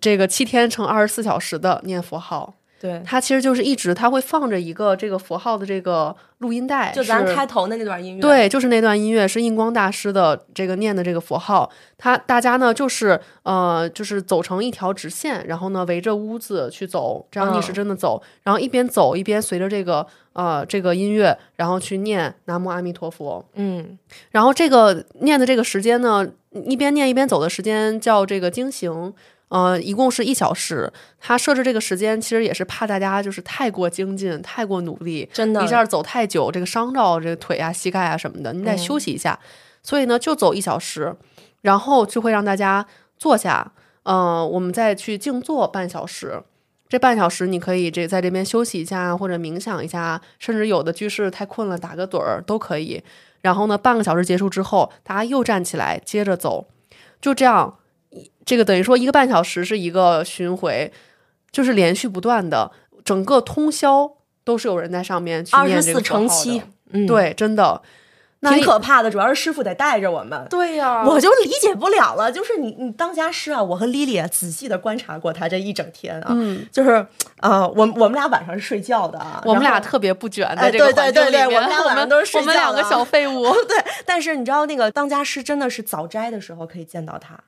[0.00, 2.54] 这个七天乘二十四小时的念佛号。
[2.78, 8.20] 对，它其实就是一直它会放着一个这个佛号的这个录音带，就咱开头的那段音乐。
[8.20, 23.42] 对，就是那段音乐是印光大师的这个念的这个佛号，他大家呢就是呃就是走成一条直线，然后呢围着屋子去走，这样逆时嗯针的走，然后一边走一边随着这个呃这个音乐，然后去念南无阿弥陀佛。
[23.54, 23.98] 嗯
[24.32, 29.14] 然后这个念的这个时间呢，一边念一边走的时间叫这个经行。
[29.48, 30.92] 呃，一共是一小时。
[31.20, 39.38] 他设置这个时间，其实也是怕大家就是太过精进、太过努力，真的一下走太久，这个伤着这个腿啊、膝盖啊什么的，你得嗯休息一下。
[39.82, 41.14] 所以呢，就走一小时，
[41.62, 42.84] 然后就会让大家
[43.16, 46.42] 坐下，嗯、我们再去静坐半小时。
[46.88, 53.02] 这半小时你可以这在这边休息一下，或者冥想一下，甚至有的居士太困了打个盹儿都可以。
[53.40, 56.66] 然后呢，半个小时结束之后，大家又站起来接着走，
[57.20, 57.85] 就这样，一
[58.46, 60.90] 这个等于说一个半小时是一个巡回，
[61.50, 62.70] 就是连续不断的，
[63.04, 64.10] 整个通宵
[64.44, 67.82] 都是有人在上面去二念这个十四乘七，嗯，，对，真的，
[68.40, 70.46] 挺可怕的，主要是师傅得带着我们。
[70.48, 77.04] 对呀、我就理解不了了，就是你你当家师啊，我和 Lily 仔细的观察过他这一整天啊，嗯，就是
[77.40, 87.40] 呃，我我们俩晚上是睡觉的啊，我们俩特别不卷，哎在这个对对环境里面，对对我们俩晚上都是睡我们两个小废物， 对，但是你知道那个当家师真的是早斋的时候可以见到他，嗯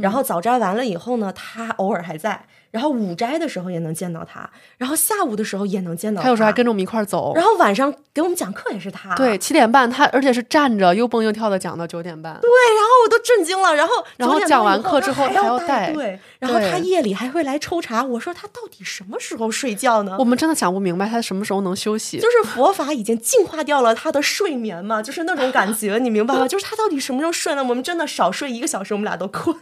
[0.00, 2.44] 然后早摘完了以后呢，他偶尔还在，
[2.74, 7.32] 然后午斋的时候也能见到他，然后下午的时候也能见到他有时候还跟着我们一块儿走。
[7.36, 12.36] 然后晚上给我们讲课也是他，对，七点半他而且是站着又蹦又跳的讲到九点半。
[12.40, 20.24] 对，然后我都震惊了，然后然后9点讲完课之后他还要带对，然后他夜里还会来抽查，我说他到底什么时候睡觉呢我？
[20.24, 22.18] 们真的想不明白他什么时候能休息。
[22.18, 26.48] 就是佛法已经净化掉了他的睡眠嘛，就是那种感觉， 你明白吗？
[26.48, 27.62] 就是他到底什么时候睡呢？
[27.62, 29.56] 我们真的少睡一个小时，我们俩都困。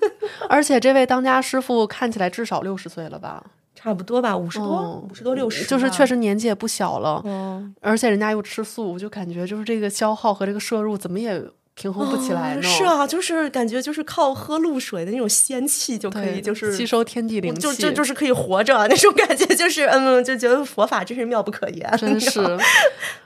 [0.49, 3.43] 而且这位当家师傅看起来至少六十岁了吧？
[3.75, 6.07] 差不多吧，五十多嗯，五十多六十，就是确。
[6.07, 11.43] 实年纪也不小了，嗯，而且人家又吃素，就感觉就是这个消耗和这个摄入怎么也
[11.75, 12.61] 平衡不起来呢？
[12.61, 22.41] 哦是，啊，就是感觉就是靠喝露水的那种仙气就可，以，就是吸收天地灵气，就就就是可以活着那种感觉，就是嗯，就觉得佛法真是妙不可言，真是。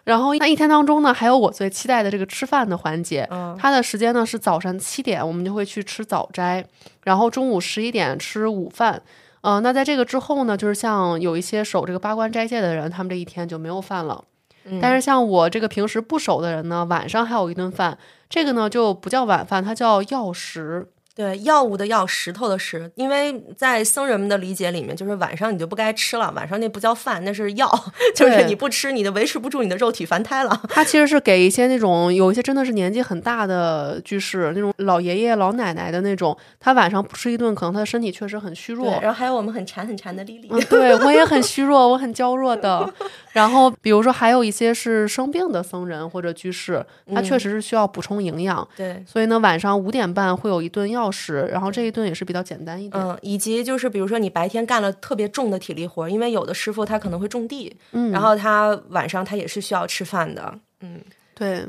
[0.05, 6.65] 然后那一天当中呢，还有我最期待的这个吃饭的环节，嗯它的时间呢是早上七点，我们就会去吃早斋，
[7.03, 9.03] 然后中午十一点吃午饭。
[9.47, 14.25] 呃，那在这个之后呢，就是像有一些守这个八关斋戒的人，他们这一天就没有饭了。
[14.65, 17.97] 嗯但是像我这个平时不守的人呢，晚上还有一顿饭，
[18.29, 20.89] 这个呢就不叫晚饭，它叫药食。
[21.17, 27.67] 对，药物的药，石头的石，因为在僧人们的理解里面，就是晚上你就不该吃了，晚上那不叫饭，那是药，
[28.15, 30.61] 就是你不吃，你的维持不住你的肉体凡胎了。
[30.69, 38.99] 他其实是给一些那种有一些真的是年纪很大的居士，那种老爷爷老奶奶的那种，他晚上不吃一顿，可能他的身体确实很虚弱，。
[39.01, 42.93] 然后还有我们很馋很馋的丽丽，嗯，对我也很虚弱，我很娇弱的。
[43.33, 49.03] 然后，比如说还有一些是生病的僧人或者居士，他确实是需要补充营养，对。
[49.07, 53.03] 所以呢，晚上五点半会有一顿药食，然后这一顿也是比较简单一点。
[53.03, 60.59] 嗯，以及就是比如说你白天干了特别重的体力活，因为有的师傅他可能会种地，嗯然后他晚上他也是需要吃饭的。
[60.81, 61.01] 嗯，
[61.35, 61.65] 对。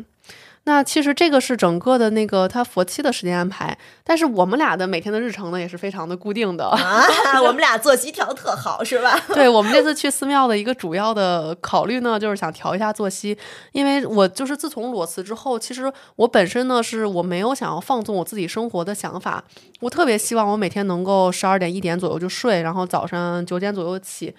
[0.67, 6.65] 那其实这个是整个的那个他佛期的时间安排，但是我们俩的每天的日程呢也是非常的固定的。
[6.65, 7.05] 啊，
[7.41, 9.17] 我们俩作息调得特好，是吧？
[9.33, 13.37] 对我们这次去寺庙的一个主要的考虑呢，就是想调一下作息，
[13.71, 19.41] 因为我就是自从裸辞之后，其实我本身呢是我没有想要放纵我自己生活的想法，
[19.79, 24.35] 我特别希望我每天能够十二点一点左右就睡，然后早上九点左右起。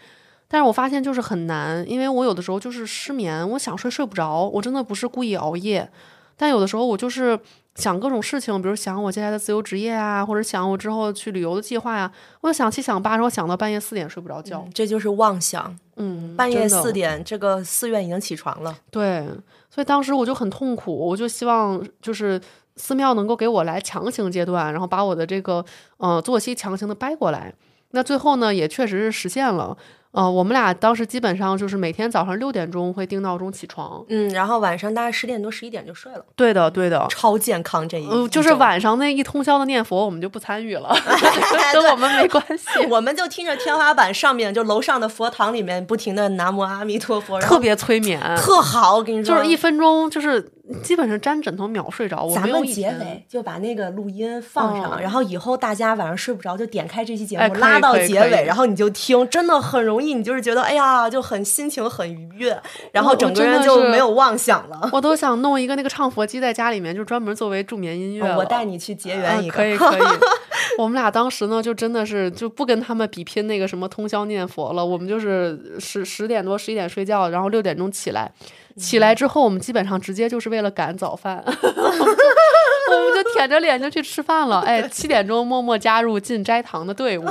[0.50, 5.90] 但是我发现就是很难，因为我有的时候就是失眠，我想睡睡不着，我真的不是故意熬夜，
[6.38, 7.38] 但有的时候我就是
[7.74, 12.10] 想各种事情，比如想我接下来的自由职业啊，或者想我之后去旅游的计划呀、
[12.42, 14.66] 我想七想八，然后想到半夜四点睡不着觉。
[14.72, 15.76] 这就是妄想。
[15.96, 18.74] 嗯，半夜四点，这个寺院已经起床了。
[18.90, 19.26] 对，
[19.68, 22.40] 所以当时我就很痛苦，我就希望就是
[22.76, 25.64] 寺庙能够给我来强行阶段，然后把我的这个
[25.96, 27.52] 呃作息强行的掰过来。
[27.90, 29.76] 那最后呢，也确实是实现了。
[30.12, 34.04] 呃，我们俩当时基本上就是每天早上六点钟会定闹钟起床。
[34.08, 37.06] 嗯，然后晚上大概十点多、十一点就睡了，对的，对的。
[37.10, 38.08] 超健康这一。
[38.08, 40.88] 呃，就是晚上那一通宵的念佛，我们就不参与了，
[41.72, 42.84] 跟我们没关系。
[42.90, 50.50] 我们就听着天花板上面，就楼上的佛堂里面不停的南无阿弥陀佛，特别催眠，特好，我跟你说，就是一分钟，就是
[50.82, 52.24] 基本上粘枕头秒睡着。
[52.24, 62.60] 我咱们结尾就把那个录音放上，嗯然后以后大家晚上睡不着就点开这期节目，哎拉到结尾，然后你就听，真的很容易，你就是觉得哎呀，就很心情很愉悦，
[62.92, 64.90] 然后整个人就没有妄想了。
[64.92, 70.02] 我都想弄一个那个唱佛机在家里面，就专门作为助眠音乐我带你去结啊缘一个，可以可以。
[70.76, 78.30] 我们俩当时呢，就真的是就不跟他们比拼那个什么通宵念佛了，我们就是十十点多十一点睡觉，然后六点钟起来。
[78.78, 84.60] 起来之后，我们基本上直接就是为了赶早饭， 我们就舔着脸就去吃饭了。
[84.60, 87.24] 哎，七点钟默默加入进斋堂的队伍，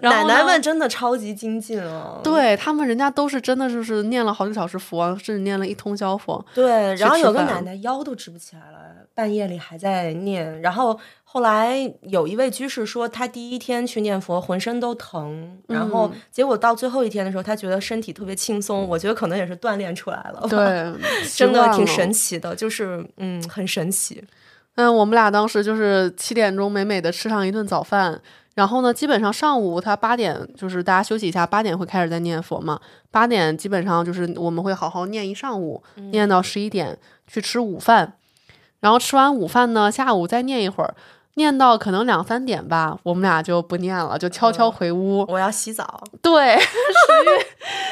[0.00, 2.20] 然后奶奶们真的超级精进哦。
[2.24, 6.44] 对他们，人家都是真的就是念了好几个小时佛，甚至念了一通宵佛。
[6.54, 8.78] 对，然后有个奶奶腰都直不起来了，
[9.18, 10.60] 半夜里还在念。
[10.62, 18.86] 然后后来有一位居士说，他第一天去念佛，浑身都疼，然后嗯结果到最后一天的时候，他觉得身体特别轻松。
[18.86, 20.94] 我觉得可能也是锻炼出来了，对，
[21.34, 21.84] 真的挺。
[21.84, 24.22] 神奇的，就是嗯，很神奇。
[24.76, 28.20] 嗯，我们俩当时就是七点钟美美的吃上一顿早饭，
[28.54, 32.78] 然后呢，基本上上午他八点就是大家休息一下，八点会开始在念佛嘛，
[33.10, 38.14] 八点基本上就是我们会好好念一上午，念到十一点去吃午饭，
[38.80, 40.94] 然后吃完午饭呢，下午再念一会儿。
[41.38, 45.24] 念到可能两三点吧，我们俩就不念了，就悄悄回屋。
[45.26, 47.46] 我要洗澡，对， 石玉，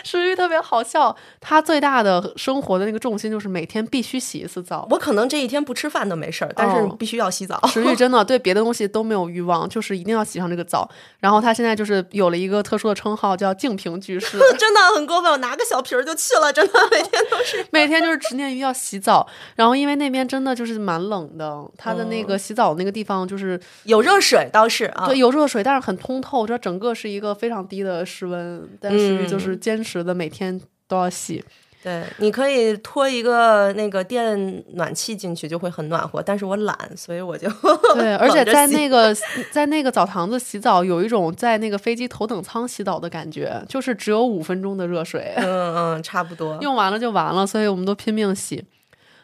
[0.04, 1.16] 石玉特别好笑。
[1.40, 4.86] 他最大的生活的那个重心就是每天必须洗一次澡。
[4.90, 7.58] 我可能这一天不吃饭都没事儿，但是哦必须要洗澡。
[7.68, 10.90] 石玉真的对别的东西都没有欲望，就是一定要洗上这个澡。
[11.20, 17.66] 然后他现在就是有了一个特殊的称号，叫净瓶居士， 真的很过分，我拿个小瓶儿就去了，真的每天都是。
[17.70, 19.26] 每天就是执念于要洗澡。
[19.54, 23.35] 然后因为那边真的就是蛮冷的，他的那个洗澡那个地方就是、
[23.84, 31.44] 有热水倒是啊，对有热水，但是很通透，这整个是一个非常低的室温，但是就是坚持的每天都要洗。
[31.82, 36.20] 对，你可以拖一个那个电暖气进去，就会很暖和。
[36.20, 37.48] 但是我懒，所以我就
[37.94, 39.14] 对， 而且在那个
[39.52, 46.58] 在那个澡堂子洗澡，有一种在那个飞机头等舱洗澡的感觉，就是只有五分钟的热水，嗯嗯，差不多。
[46.62, 48.64] 用完了就完了，所以我们都拼命洗。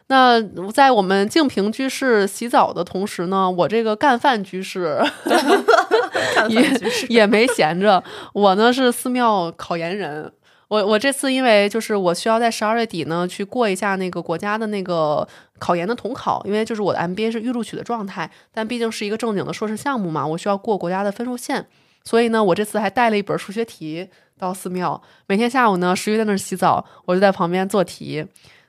[0.09, 5.03] 那在我们净瓶居士洗澡的同时呢，我这个干饭居士
[6.49, 6.71] 也
[7.09, 8.03] 也没闲着。
[8.35, 10.31] 我呢是寺庙考研人，
[10.69, 15.27] 我我这次因为就是我需要在十二月底呢去过一下那个国家的那个
[15.59, 21.67] 考研的统考，因为就是我的 MBA 是预录取的状态，但毕竟是一个正经的硕士项目嘛，我需要过国家的分数线，
[22.05, 28.27] 所以呢，我这次还带了一本数学题到寺庙，每天下午呢，石玉在那儿洗澡，我就在旁边做题，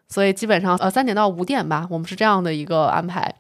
[0.10, 3.34] 所以基本上呃三点到五点吧，我们是这样的一个安排。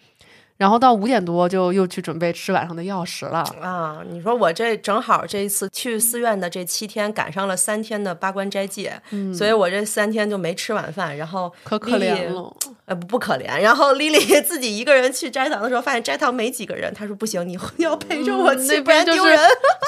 [0.55, 3.39] 然后到五点多就又去准备吃晚上的药食了。
[3.59, 8.93] 啊，你说我这正好这一次去寺院的这七天赶上了三天的八关斋戒，
[9.35, 13.59] 所以我这三天就没吃晚饭，然后可可怜了，呃不不可怜。
[13.59, 19.39] 然后丽丽 自己一个人去斋堂的时候，发现斋堂没几个人，她说不行，你要陪着我嗯去，那不然边就是丢人。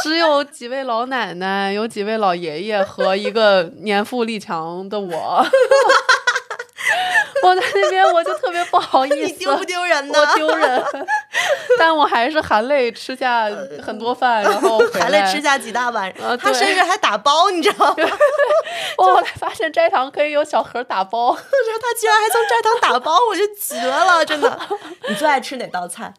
[0.04, 5.46] 只有几位老奶奶，有几位老爷爷和一个年富力强的我。
[7.44, 10.20] 我在那边我就特别不好意思，你丢不丢人呢？
[10.20, 10.84] 我丢人，
[11.78, 13.48] 但我还是含泪吃下
[13.84, 17.96] 很多饭，然后含泪吃下几大碗，他甚至还打包，你知道吗？
[18.98, 24.60] 我后来发现斋堂可以有小盒打包，他居然还从斋堂打包，我就绝了，真的。
[25.08, 26.14] 你最爱吃哪道菜？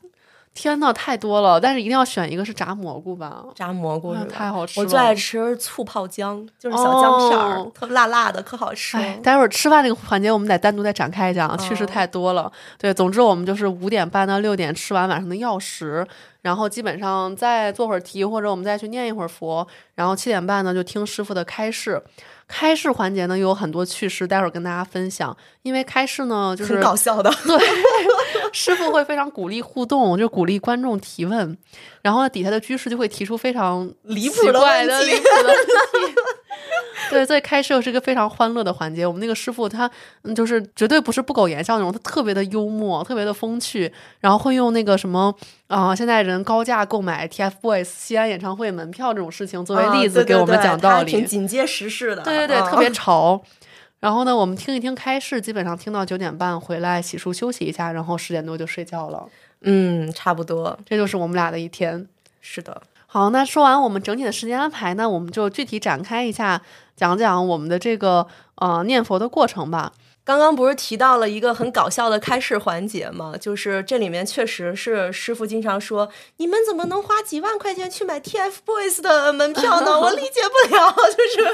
[0.57, 1.61] 天呐，太多了！
[1.61, 4.15] 但是一定要选一个是炸蘑菇吧，炸蘑菇？
[4.25, 4.85] 太好吃了。
[4.85, 8.97] 我最爱吃醋泡姜，就是小姜片儿，哦特辣辣的，可好吃。
[8.97, 12.51] 哎，待会儿吃饭那个环节我们得单独再展开讲，趣事哦太多了。
[12.79, 16.07] 对，总之我们就是五点半到六点吃完晚上的药食，
[16.41, 22.03] 然后基本上再做会儿题，或者我们再去念一会儿佛，然后七点半呢就听师傅的开示。
[22.49, 25.37] 开示环节呢又有很多趣事，待会儿跟大家分享。
[25.63, 27.59] 因为开示呢就是很搞笑的，对
[28.53, 31.59] 师傅会非常鼓励互动，就鼓励观众提问，
[32.03, 35.13] 然后呢底下的居士就会提出非常离谱的离谱的问题。
[37.11, 39.07] 对，所以开设是一个非常欢乐的环节。
[39.07, 39.91] 我们那个师傅他
[40.23, 45.35] 嗯就是绝对不是不苟言笑那种，他特别的幽默，特别的风趣，然后会用那个什么
[45.69, 51.05] 啊、现在人高价购买 TFBOYS 西安演唱会门票这种事情作为啊例子给我们讲道理。
[51.05, 52.23] 对对对挺紧接时事的。
[52.23, 53.43] 对对对，啊特别 潮。
[53.99, 59.27] 然后呢，我们听一听开市，基本上听到九点半回来洗漱休息一下，然后十点多就睡觉了。
[59.63, 62.07] 嗯，差不多这就是我们俩的一天。
[62.41, 62.83] 是的。
[63.07, 66.61] 好，那说完我们整体的时间安排呢，我们就具体展开一下，
[66.97, 69.93] 讲讲我们的这个呃念佛的过程吧。
[70.27, 73.35] 刚刚不是提到了一个很搞笑的开市环节吗？
[73.41, 76.09] 就是这里面确实是师傅经常说，
[76.39, 79.93] 你们怎么能花几万块钱去买 TFBOYS 的门票呢？
[80.01, 81.49] 我理解不了，就是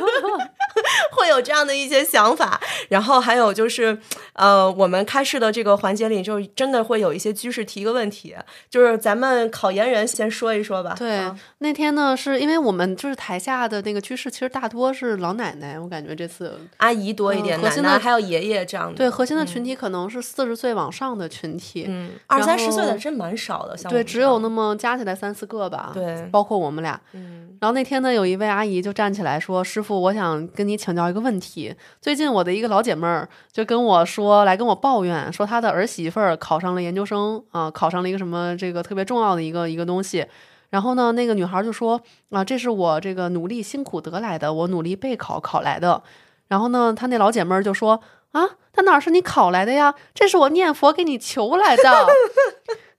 [1.12, 2.58] 会有这样的一些想法。
[2.88, 3.98] 然后还有就是，
[4.32, 8.34] 呃，我们开市的这个环节里，就真的会有一些居士提一个问题，
[8.70, 10.94] 就是咱们考研人先说一说吧。
[10.98, 18.94] 对，啊那天呢，是因为我们就是台下的那个居士，其实大多是老奶奶，我感觉这次阿姨多一点，奶奶还有爷爷这样的。
[18.96, 21.86] 对核心的群体可能是四十岁往上的群体。
[21.88, 25.90] 嗯，二三十岁的真蛮少的，像对，只有那么加起来三四个吧。
[25.94, 27.00] 对包括我们俩。
[27.12, 31.72] 嗯然后那天呢，有一位阿姨就站起来说：“师傅，我想跟你请教一个问题。
[32.00, 40.26] 最近我的一个老姐妹儿就跟我说，来跟我抱怨，说她的儿媳妇儿考上了研究生啊、考上了一个什么这个特别重要的一个一个东西。
[40.70, 42.00] 然后呢，那个女孩就说
[42.30, 46.02] 啊，这是我这个努力辛苦得来的，我努力备考考来的。
[46.48, 48.00] 然后呢，她那老姐妹儿就说
[48.32, 49.94] 啊，那哪是你考来的呀？
[50.14, 51.82] 这是我念佛给你求来的。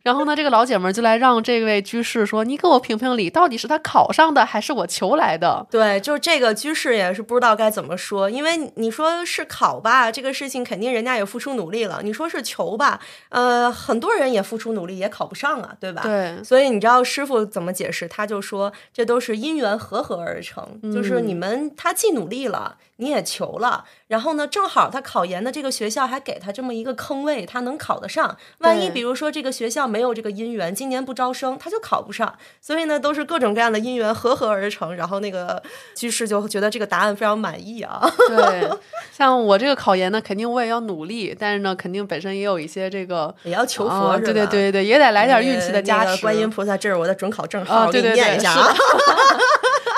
[0.03, 16.01] 然后呢，这个老姐们儿就来让这位居士说：“你给我评评理，到底是他考上的，还是我求来的？”对，就是这个居士也是不知道该怎么说，因为你说是考吧，这个事情肯定人家也付出努力了；你说是求吧，呃，很多人也付出努力也考不上啊，对吧？
[16.03, 16.43] 对。
[16.43, 18.05] 所以你知道师傅怎么解释？
[18.09, 28.35] 他就说这都是因缘合合而成，就是你们他既努力了，你也求了，然后呢，正好他考研的这个学校还给他这么一个坑位，他能考得上。
[28.59, 29.83] 万一比如说这个学校。
[29.93, 32.33] 没有这个姻缘，今年不招生，他就考不上。
[32.61, 34.95] 所以呢，都是各种各样的姻缘合合而成。
[34.95, 35.61] 然后那个
[35.93, 38.01] 居士就觉得这个答案非常满意啊。
[38.29, 38.69] 对，
[39.11, 46.21] 像我这个考研呢，肯定我也要努力，但是呢，肯定本身也有一些这个也要求佛，对对对对，也得来点运气的加持。
[46.21, 48.73] 观音菩萨，这是我的准考证号，给你念一下啊。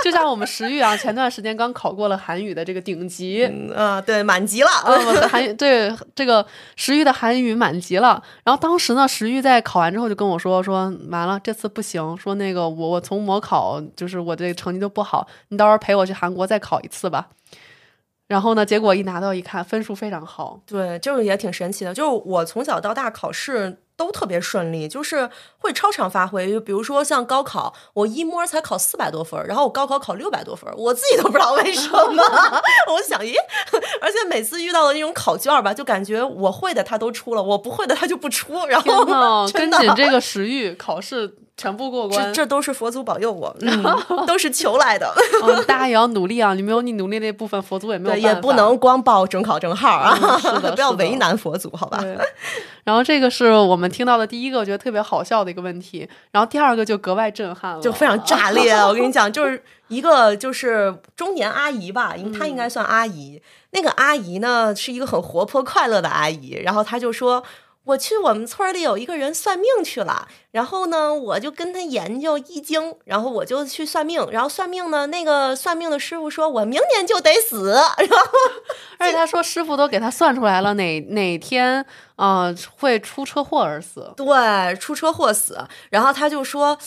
[0.04, 3.44] 就像我们石玉啊，前段时间刚考过了韩语的这个顶级，
[3.76, 4.70] 啊，对，满级了。
[5.30, 8.22] 韩语对这个石玉的韩语满级了。
[8.44, 17.28] 然后当时呢，石玉在考完之后就跟我说说，完了这次不行，说那个我我从模考就是我这个成绩就不好，你到时候陪我去韩国再考一次吧。
[18.28, 20.60] 然后呢，结果一拿到一看，分数非常好。
[20.66, 21.94] 对，就是也挺神奇的。
[21.94, 23.78] 就是我从小到大考试。
[23.98, 26.52] 都特别顺利，就是会超常发挥。
[26.52, 32.24] 就比如说像高考，我一模才考四百多分，然后我高考考六百多分，我自己都不知道为什么。
[32.92, 33.34] 我想，咦，
[34.02, 38.66] 而且每次遇到的那种考卷吧，就感觉我会的他都出了，我不会的他就不出。
[38.68, 41.36] 然后， 跟紧这个时欲考试。
[41.58, 43.56] 全部过关，这这都是佛祖保佑我，
[44.28, 45.10] 都是求来的。
[45.66, 46.54] 大家也要努力啊！
[46.54, 48.16] 你没有你努力那部分，佛祖也没有。
[48.18, 50.14] 也不能光报准考证号啊！
[50.38, 52.04] 是的，不要为难佛祖，好吧？
[52.84, 56.08] 然后这个是我们听到的第一个，我觉得特别好笑的一个问题。
[56.32, 58.74] 然后第二个就格外震撼了，就非常炸裂。
[58.74, 63.42] 我跟你讲，就是一个就是中年阿姨吧，因为她应该算阿姨。
[63.72, 66.60] 那个阿姨呢，是一个很活泼快乐的阿姨。
[66.64, 67.44] 然后她就说。
[67.86, 78.18] 我去我们村里有一个人算命去了，然后呢，我就跟他研究易经，然后我就去算命，然后算命呢，那个算命的师傅说我明年就得死， 然后
[79.00, 86.78] 而且他说师傅都给他算出来了哪哪天啊会出车祸而死，对，出车祸死，然后他就说。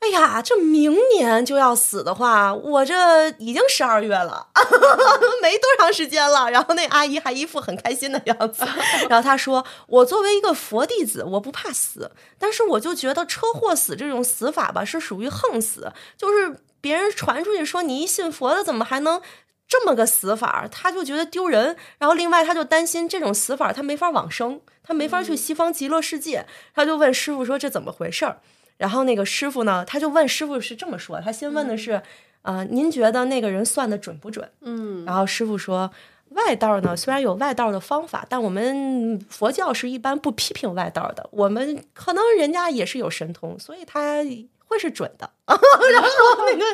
[0.00, 4.46] 哎呀，这明年就要死的话，我这已经十二月了，
[5.42, 6.48] 没多长时间了。
[6.50, 8.64] 然后那阿姨还一副很开心的样子。
[9.10, 19.20] 然后她说：“我作为一个佛弟子，我不怕死，但是我就觉得车祸死这种死法吧，是属于横死，就是别人传出去说你一信佛的，怎么还能
[19.66, 20.68] 这么个死法？
[20.70, 21.76] 他就觉得丢人。
[21.98, 26.46] 然后另外他就担心这种死法他没法往生，他没法去西方极乐世界。
[26.72, 28.38] 他就问师傅说：这怎么回事儿？”
[28.78, 32.00] 然后那个师傅呢，他就问师傅是这么说，他先问的是，
[32.40, 34.50] 呃，您觉得那个人算的准不准？
[34.62, 35.90] 嗯，然后师傅说，
[36.30, 44.24] 外道呢虽然有外道的方法，但我们佛教是一般不批评外道的，我们可能人家也是有神通，所以他。
[44.68, 46.08] 会是准的， 然后
[46.46, 46.64] 那个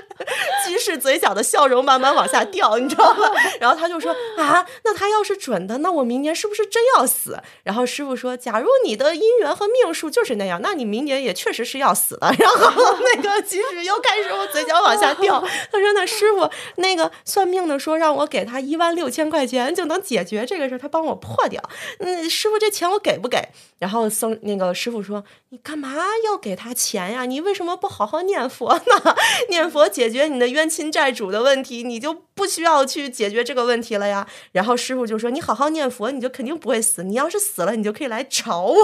[0.66, 3.30] 居士嘴角的笑容慢慢往下掉，你知道吗？
[3.61, 7.40] 然后他就说啊，那他要是准的，那我明年是不是真要死？
[7.62, 12.34] 然后师傅说，假如你的姻缘和命数就是那样，那你明年也确实是要死的。
[12.36, 15.40] 然后那个居士又开始我嘴角往下掉，
[15.70, 21.62] 他说那师傅那个算命的说让我给他一万六千块钱就能解决这个事，他帮我破掉。
[22.01, 23.51] 嗯，师傅这钱我给不给？
[23.78, 27.24] 然后僧那个师傅说，你干嘛要给他钱呀？
[27.24, 27.78] 你为什么？
[27.85, 29.14] 不好好念佛呢，
[29.51, 34.26] 念佛解决你的冤亲债主的问题，你就不需要去解决这个问题了呀。
[34.53, 37.05] 然后师傅就说：“你好好念佛，你就肯定不会死。
[37.05, 38.72] 你要是死了，你就可以来找我。”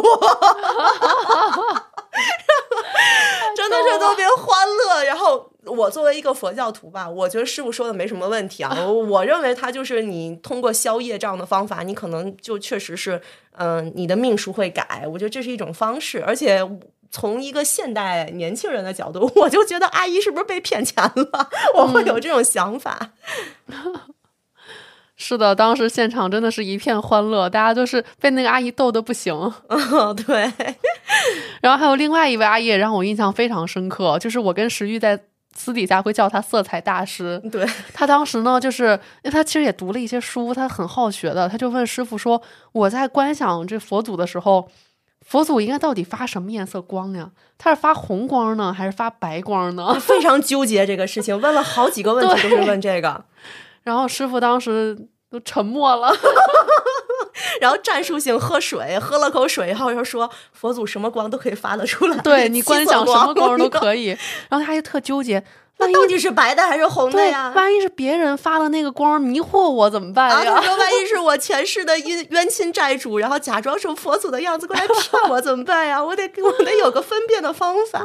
[3.56, 5.02] 真的是特别欢乐。
[5.04, 8.86] 然后我作为一个佛教徒吧，我觉得师傅说的没什么问题啊。
[8.86, 13.22] 我认为他就是你通过消业障的方法，你可能就确实是，
[13.52, 15.06] 嗯，你的命数会改。
[15.10, 16.60] 我觉得这是一种方式，而且。
[17.10, 21.50] 从一个现代年轻人的角度， 我就觉得阿姨是不是被骗钱了？
[21.74, 23.10] 我会有这种想法。
[25.16, 29.34] 是的，当时现场真的是一片欢乐，大家都是被那个阿姨逗得不行。
[30.26, 30.50] 对。
[31.60, 35.20] 然后还有另外一位阿姨也让我印象非常深刻，就是我跟石玉在
[35.54, 37.38] 私底下会叫她色彩大师。
[37.52, 42.40] 对她当时呢，就是因为他其实也读了一些书，她很好学的，她就问师傅说
[42.72, 44.68] ：“我在观想这佛祖的时候。”
[45.26, 47.30] 佛祖应该到底发什么颜色光呀？
[47.58, 49.94] 他是发红光呢，还是发白光呢？
[50.00, 53.24] 非常纠结这个事情，问了好几个问题都是问这个。
[53.84, 54.96] 然后师傅当时
[55.30, 56.12] 都沉默了，
[57.60, 63.68] 然后战术性喝水，喝了口水，然后又说佛祖什么光都可以发得出来，对你观想什么光都。
[63.68, 64.08] 可以。
[64.48, 65.42] 然后他就特纠结，
[65.80, 67.52] 万一到底是白的还是红的呀？
[67.54, 70.52] 万一是别人发的那个光迷惑我怎么办啊，呀？
[70.52, 76.02] 啊说万一是我前世的冤冤亲债主，然后假装成佛祖的样子过来骗我怎么办呀？
[76.04, 78.00] 我得我得有个分辨的方法。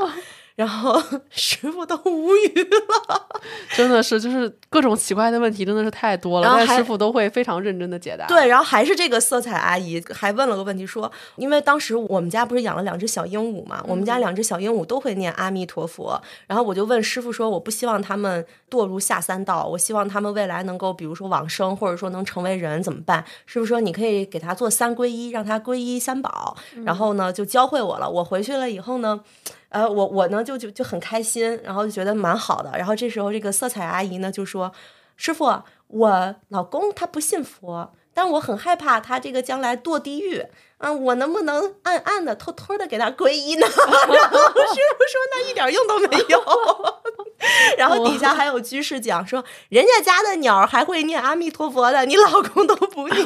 [0.56, 3.28] 然后 师傅都无语了。
[3.76, 23.24] 真的是，就是各种奇怪的问题真的是太多了，然后但师傅都会非常认真的解答。，对，然后还是这个色彩阿姨还问了个问题，说，因为当时我们家不是养了两只小鹦鹉嘛，我们家两只小鹦鹉都会念阿弥陀佛，然后我就问师傅说，我不希望他们堕入下三道，我希望他们未来能够，比如说往生，或者说能成为人，怎么办？
[23.46, 28.10] 师傅说，你可以给他做三皈依，让他皈依三宝，然后呢就教会我了。
[28.10, 29.20] 我回去了以后呢。
[29.70, 32.72] 呃，我我呢就就就很开心，然后就觉得蛮好的。
[32.78, 34.72] 然后这时候这个色彩阿姨呢就说
[35.18, 40.46] ：“师傅，我老公他不信佛，但我很害怕他这个将来堕地狱。
[40.78, 46.42] 嗯，我能不能暗暗的、偷偷的给他皈依呢？” 然后师傅说：“那一点用都没有。”
[47.78, 53.26] 然后底下还有居士讲说：“人家家的鸟还会念阿弥陀佛的，你老公都不念。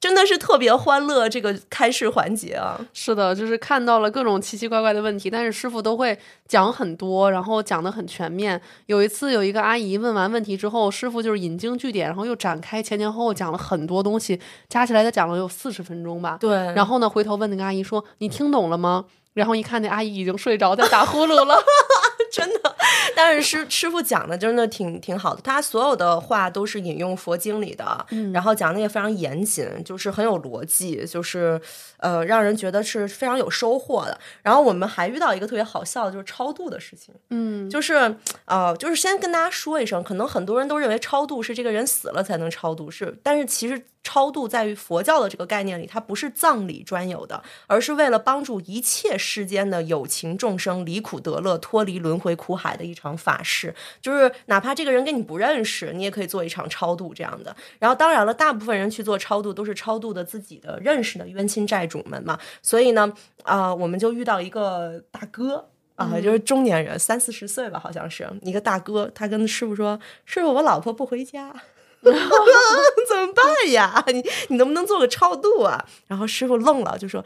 [0.00, 2.80] 真的是特别欢乐，这个开示环节啊。
[2.94, 8.58] 是的，就是看到了各种奇奇怪怪的问题，但是师傅都会讲很多，然后讲的很全面。
[8.86, 14.40] 有一次有一个阿姨问完问题之后，师傅就是引经据典，然后又展开前前后后讲了很多东西，
[14.70, 16.38] 加起来他讲了有四十分钟吧。
[16.40, 21.62] 对，然后呢，回头问那个阿姨说：“你听懂了吗？”然后一看那阿姨已经睡着，在打呼噜了。
[22.32, 22.76] 真的，
[23.16, 31.60] 但是师师傅讲的真的挺挺好的，他所有的话都是引用佛经里的，然后讲的也非常严谨，就是很有逻辑，就是
[31.98, 34.18] 呃让人觉得是非常有收获的。
[34.42, 43.82] 然后我们还遇到一个特别好笑的，就是超度的事情，嗯，就是呃就是先跟大家说一声，可能很多人都认为超度是这个人死了才能超度，是，但是其实。
[44.02, 53.74] 超度在于佛教的这个概念里，它不是葬礼专有的，而是为了帮助一切世间的有情众生离苦得乐、脱离轮回苦海的一场法事。
[54.00, 57.54] 就是哪怕这个人跟你不认识，你也可以做一场超度这样的。
[57.78, 62.38] 然后当然了，大部分人去做超度都是超度的自己的认识的冤亲债主们嘛。
[62.62, 65.68] 所以呢，啊、呃，我们就遇到一个大哥。
[65.96, 69.12] 啊，就是中年人，三四十岁吧，好像是一个大哥。
[69.14, 71.52] 他跟师傅说：“师傅，我老婆不回家。
[72.00, 74.02] ”怎么办呀？
[74.08, 75.84] 你你能不能做个超度啊？
[76.06, 77.22] 然后师傅愣了，就说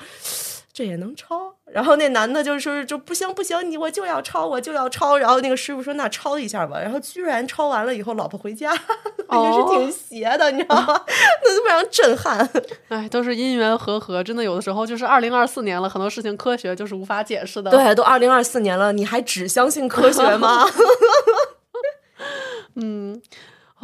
[0.74, 1.54] 这也能抄。
[1.70, 5.16] 然后那男的就说就不行不行，你我就要抄，我就要抄。
[5.16, 6.80] 然后那个师傅说那抄一下吧。
[6.80, 8.78] 然后居然抄完了以后，老婆回家，也
[9.54, 11.00] 是挺邪的，你知道吗？
[11.44, 12.50] 那非常震撼。
[12.88, 17.70] 哎，都是因缘和合，真的有的时候就是二零二四年了，很多事情科学就是无法解释的。
[17.70, 20.66] 对，都二零二四年了，你还只相信科学吗？
[22.74, 23.22] 嗯。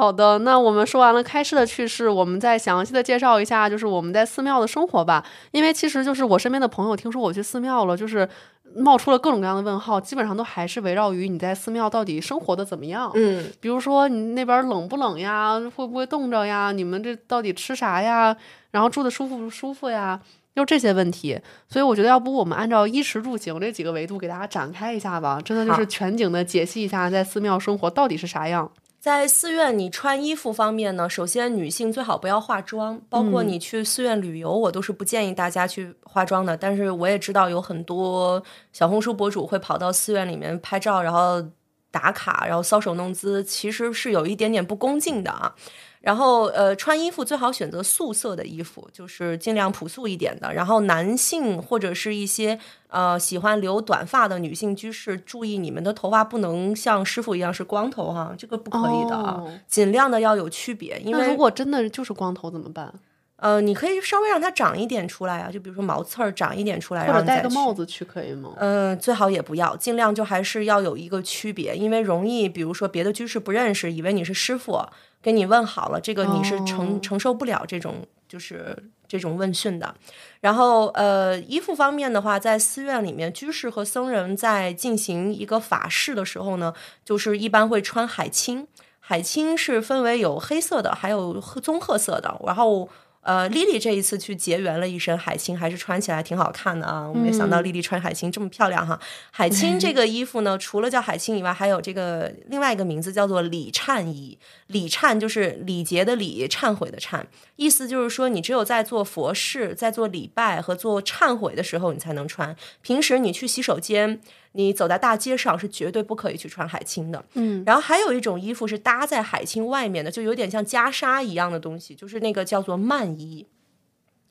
[0.00, 5.22] 好的，那我们说完了开市的趣事，我们再详细的介绍一下，就是我们在寺庙的生活吧。
[5.50, 8.26] 因为其实就是我身边的朋友听说我去寺庙了，就是
[8.74, 13.12] 冒出了各种各样的问号，基本上都还是围绕于你在寺庙到底生活的怎么样。
[13.14, 16.72] 嗯，比如说你那边冷不冷呀，会不会冻着呀？
[16.72, 18.34] 你们这到底吃啥呀？
[18.70, 20.18] 然后住的舒服不舒服呀？
[20.56, 21.38] 就这些问题，
[21.68, 28.70] 所以我觉得要不我们按照衣食住行这几个维度给大家展开一下吧，真的就是全景的解析一下在寺庙生活到底是啥样。
[29.00, 36.54] 在寺院，你穿衣服方面呢，首先女性最好不要化妆，包括你去寺院旅游，我都是不建议大家去化妆的。
[36.54, 38.42] 但是我也知道有很多
[38.74, 41.42] 小红书博主会跑到寺院里面拍照，然后
[41.90, 45.54] 打卡，然后搔首弄姿，其实是有一点点不恭敬的啊。
[46.00, 50.52] 然后，呃，穿衣服最好选择素色的衣服，就是尽量朴素一点的。
[50.54, 60.98] 然后，男性或者是一些呃喜欢留短发的女性居士，注意你们的头发不能像师傅一样是光头哈，这个不可以的啊，哦、尽量的要有区别。
[61.00, 62.92] 因为如果真的就是光头怎么办？
[63.40, 68.52] 呃，你可以稍微让它长一点出来啊，就比如说毛刺儿长一点出来，或者戴个帽子去可以吗？
[68.58, 74.86] 嗯、呃，最好也不要，尽量就还是要有一个区别，因为容易，比如说别的居士不认识，以为你是师傅，
[75.22, 78.76] 给你问好了，这个你是承、哦承受不了这种就是
[79.08, 79.94] 这种问讯的。
[80.42, 86.74] 然后呃，衣服方面的话，在寺院里面，居士和僧人在进行一个法事的时候呢，
[87.06, 88.66] 就是一般会穿海青，
[88.98, 92.86] 海青是分为有黑色的，还有棕褐色的，然后。
[93.22, 97.06] 呃，丽丽这一次去结缘了一身海青，还是穿起来挺好看的啊！
[97.06, 98.98] 我没想到丽丽穿海青这么漂亮哈。
[99.30, 104.38] 海青这 个衣服呢，除了叫海青以外，还有这个另外一个名字叫做礼忏衣。
[104.68, 107.22] 礼忏就是礼节的礼，忏悔的忏，
[107.56, 112.56] 意思就是说，你只有在做佛事、在做礼拜和做忏悔的时候，你才能穿。
[112.80, 114.20] 平时你去洗手间。
[114.52, 123.46] 你走在大街上是绝对不可以去穿海青的，嗯，然后还有一种衣服是搭在海青外面的，就有点像袈裟一样的东西，就是那个叫做曼衣。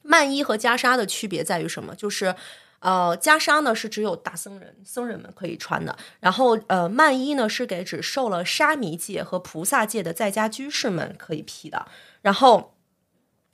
[0.01, 1.93] 曼衣和袈裟的区别在于什么？
[1.95, 2.35] 就是。
[2.81, 11.85] 呃，袈裟呢是只有大僧人、僧人们可以穿的，然后呃，曼衣呢是给只受了沙弥戒和菩萨戒的在家居士们可以披的，
[12.21, 12.73] 然后。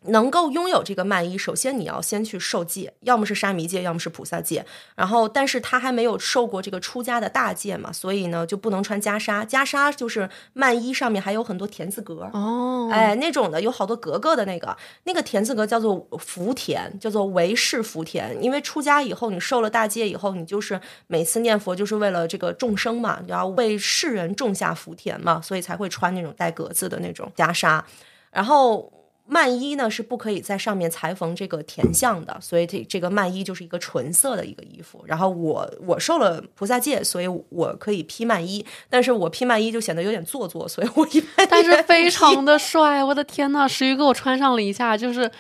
[0.08, 4.66] 能够拥有这个曼衣，首先你要先去受戒，要么是沙弥戒，要么是菩萨戒。
[4.96, 9.46] 然后，但是他还没有受过这个出家的大戒嘛，所以呢就不能穿袈裟。
[9.48, 18.38] 袈裟就是曼衣上面还有很多田字格哦，哎，那种的有好多格格的那个，那个田字格叫做福田，叫做唯是福田。
[18.44, 27.82] 因为出家以后，你受了大戒以后，你就是每次念佛就是为了这个众生嘛，你要为世人种下福田嘛，所以才会穿那种带格子的那种袈裟。
[28.32, 28.92] 然后。
[29.28, 35.04] 曼衣呢是不可以在上面裁缝这个田相的，所以这这个曼衣就是一个纯色的一个衣服。
[35.08, 45.32] 然后我我受了菩萨戒，所以我可以披曼衣，但是我披曼衣就显得有点做作，所以我一般但是非常的帅，我的天呐，石玉给我穿上了一下，就是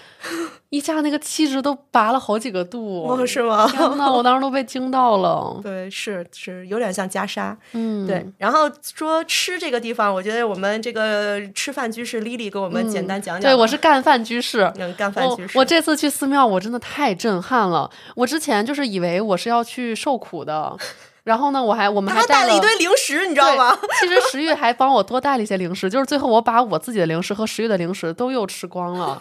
[0.75, 3.65] 一下那个气质都拔了好几个度，哦，是吗？
[3.71, 5.57] 天呐，我当时都被惊到了。
[5.63, 8.25] 对，是是有点像袈裟，嗯，对。
[8.37, 13.49] 然后说吃这个地方，我觉得我们这个吃饭居士 Lily 给我们简单讲讲。
[13.49, 13.79] 对，我是。
[13.85, 15.55] 干饭居士，干饭居士。
[15.55, 17.87] 我这次去寺庙，我真的太震撼了。
[18.15, 20.75] 我之前就是以为我是要去受苦的，
[21.25, 23.77] 然后呢，我还我们还带了一堆零食，你知道吗？
[23.99, 29.19] 其实石玉还帮我多带了一些零食，就是最后我把我自己的零食和石玉的零食都又吃光了。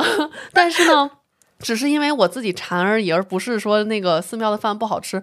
[0.52, 1.10] 但是呢，
[1.58, 5.22] 只是因为我自己馋而已，而不是说那个寺庙的饭不好吃。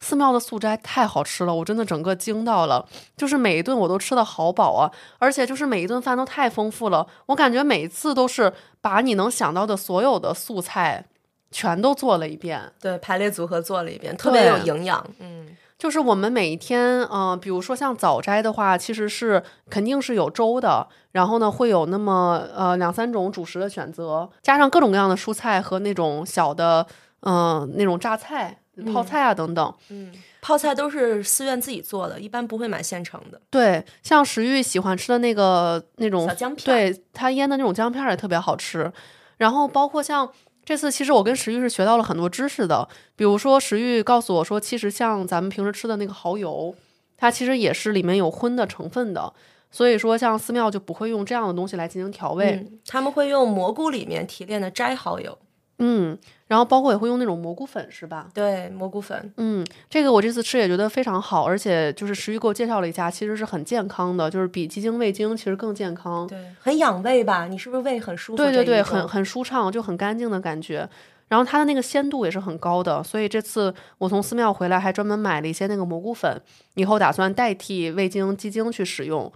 [0.00, 2.86] 寺庙的素斋太好吃了，我真的整个惊到了。
[3.16, 7.06] 就是每一顿我都吃的好饱啊，而且就是每一顿饭都太丰富了。
[7.26, 11.06] 我感觉每一次都是把你能想到的所有的素菜
[11.50, 15.06] 全都做了一遍，对，排列组合做了一遍，特别有营养。
[15.20, 26.86] 嗯，就是我们每一天，嗯，比如说像早斋的话，其实是肯定是有粥的，然后呢会有那么呃两三种主食的选择，加上各种各样的蔬菜和那种小的
[27.20, 28.58] 嗯那种榨菜。
[28.92, 30.10] 泡菜啊，等等，嗯，
[30.40, 33.38] 泡菜都是寺院自己做的，一般不会买现成的。
[33.50, 38.90] 对，像石玉喜欢吃的那个那种小姜片，对他腌的那种姜片也特别好吃。
[39.36, 40.28] 然后包括像
[40.64, 42.88] 这次，其实我跟石玉是学到了很多知识的。
[43.14, 46.74] 比如说，石玉告诉我说，其实像咱们平时吃的那个蚝油，
[47.16, 49.32] 它其实也是里面有荤的成分的。
[49.70, 55.36] 所以说，像寺庙就不会用这样的东西来进行调味，他们会用蘑菇里面提炼的斋蚝油。
[55.78, 56.18] 嗯。
[56.46, 58.28] 然后包括也会用那种蘑菇粉，是吧？
[58.32, 59.32] 对，蘑菇粉。
[59.38, 66.26] 嗯，这个我这次吃也觉得非常好，而且就是石玉给我介绍了一下，其实是很健康的，就是比鸡精味精其实更健康。
[66.28, 67.46] 对，很养胃吧？
[67.46, 68.36] 你是不是胃很舒服？
[68.36, 70.88] 对对对，很很舒畅，就很干净的感觉。
[71.26, 76.40] 然后它的那个鲜度也是很高的，所以这次我从寺庙回来还专门买了一些那个蘑菇粉，
[76.74, 79.32] 以后打算代替味精、鸡精去使用。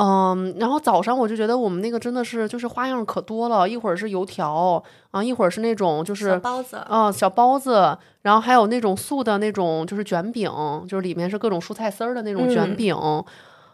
[0.00, 4.80] 嗯，然后早上我就觉得我们那个真的是就是花样可多了，一会儿是油条
[5.10, 10.48] 啊，一会儿是那种就是包子啊小包子，然后还有那种素的那种就是卷饼，
[10.86, 12.96] 就是里面是各种蔬菜丝儿的那种卷饼，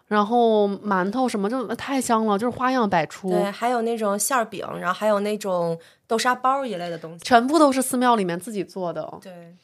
[0.06, 3.28] 然后馒头什么就太香了，就是花样百出。
[3.28, 9.12] 对，还有那种馅儿饼，然后还有那种豆沙包一类的东西，全部都是寺庙里面自己做的。
[9.20, 9.54] 对。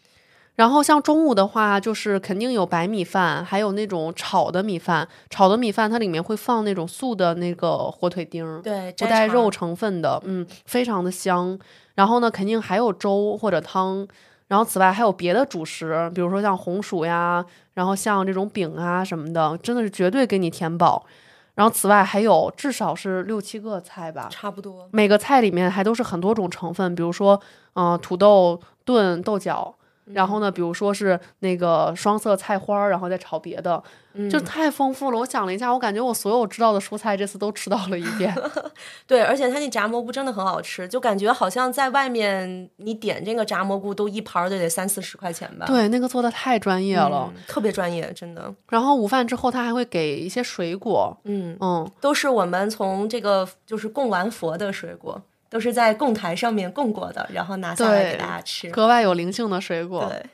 [0.60, 5.08] 然后像中午的话，就是肯定有白米饭，还有那种炒的米饭。
[5.30, 11.58] 炒的米饭它里面会放那种素的那个火腿丁，对，不带肉成分的，嗯，非常的香。
[11.94, 14.06] 然后呢，肯定还有粥或者汤。
[14.48, 17.42] 然后此外还有别的主食，比如说像红薯呀，
[17.72, 21.06] 然后像这种饼啊什么的，真的是绝对给你填饱。
[21.54, 24.86] 然后此外还有至少是六七个菜吧，差不多。
[24.92, 27.40] 每个菜里面还都是很多种成分，比如说，
[27.72, 29.74] 嗯，土豆炖豆角。
[30.12, 33.82] 然后呢，比如说是那个双色菜花，然后再炒别的，
[34.30, 35.18] 就太丰富了。
[35.18, 38.34] 我想了一下，我感觉我所有知道的蔬菜这次都吃到了一遍。
[39.06, 45.66] 对，而且它那炸蘑菇真的很好吃，就感觉好像在外面你点这个炸蘑菇都一盘都得三四十块钱吧。
[45.66, 48.52] 对，那个做的太专业了，特别专业，真的。
[48.68, 55.22] 然后午饭之后，他还会给一些水果，嗯嗯，都是我们从这个就是供完佛的水果。
[55.50, 60.06] 都是在供台上面供过的，然后拿下来给大家吃，格外有灵性的水果。
[60.08, 60.24] 对，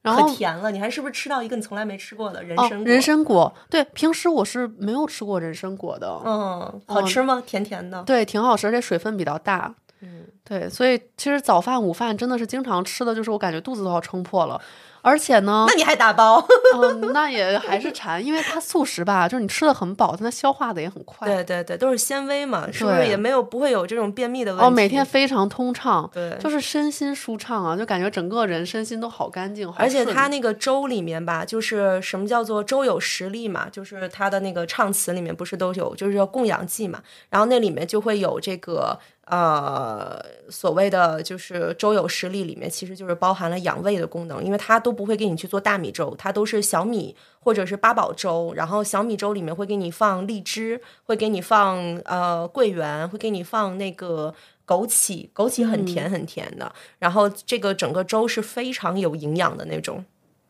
[0.00, 2.84] 然后甜了，你还是不是吃到一个你从来没吃过的人参果？
[2.84, 6.08] 人参果，对，平时我是没有吃过人参果的。
[6.24, 7.42] 嗯，好吃吗？
[7.46, 8.02] 甜甜的。
[8.02, 9.72] 对，挺好吃，而且水分比较大。
[10.02, 14.60] 嗯，对，所以其实早饭、午饭真的是经常吃的，就是我感觉肚子都要撑破了。
[15.04, 16.40] 而且呢，那你还打包？
[16.76, 21.26] 嗯，那也还是馋，因为它素食吧，就是你吃的很饱，但它消化的也很快。
[21.26, 24.64] 对对对，都是纤维嘛，是不是也没有不会有这种便秘的问题？
[24.64, 38.96] 哦，每天非常通畅，对，就是身心舒畅啊，就感觉整个人身心都好干净，而且它那个粥里面吧，就是什么叫做粥有实力嘛，就是它的那个唱词里面不是都有，就是叫供养剂嘛，然后那里面就会有这个
[39.26, 40.20] 呃
[40.50, 54.34] 所谓的就是粥有实力里面其实就是包含了养胃的功能，因为它都不会给你去做大米粥，它都是小米或者是八宝粥，然后小米粥里面会给你放荔枝，会给你放呃桂圆，会给你放那个。
[54.64, 60.02] 枸杞，枸杞很甜很甜的，然后这个整个粥是非常有营养的那种。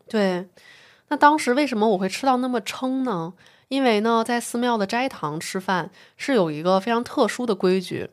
[0.07, 0.47] 对，
[1.09, 3.33] 那当时为什么我会吃到那么撑呢？
[3.69, 8.11] 因为呢，在寺庙的斋堂吃饭是有一个非常特殊的规矩，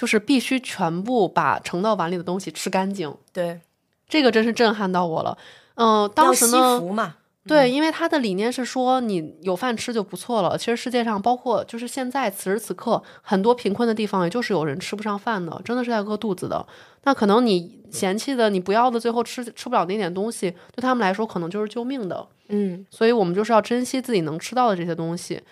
[0.00, 3.14] 就是必须全部把盛到碗里的东西吃干净。
[3.34, 3.60] 对，
[4.08, 5.36] 这个真是震撼到我了。
[5.74, 10.56] 嗯、当时呢，嘛，对，因为他的理念是说，你有饭吃就不错了。
[10.56, 16.66] 其实世界上，包括就是现在此时此刻，很多贫困的地方，也就是有人吃不上饭的，真的是在饿肚子的。
[17.02, 22.26] 那可能你嫌弃的、你不要的，最后吃吃不了那点东西，对他们来说可能就是救命的。
[22.48, 25.42] 嗯所以我们就是要珍惜自己能吃到的这些东西。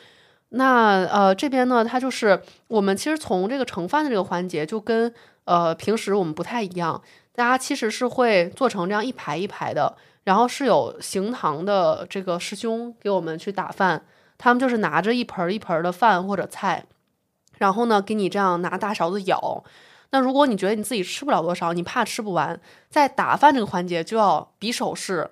[0.50, 5.12] 那呃这边呢，它就是我们其实从这个盛饭的这个环节，就跟
[5.44, 7.02] 呃平时我们不太一样，
[7.34, 9.94] 大家其实是会做成这样一排一排的，
[10.24, 14.02] 然后是有行堂的这个师兄给我们去打饭，
[14.38, 16.86] 他们就是拿着一盆一盆的饭或者菜，
[17.58, 19.62] 然后呢给你这样拿大勺子舀。
[20.10, 25.30] 那如果你觉得你自己吃不了多少，你怕吃不完，在打饭这个环节就要比手势，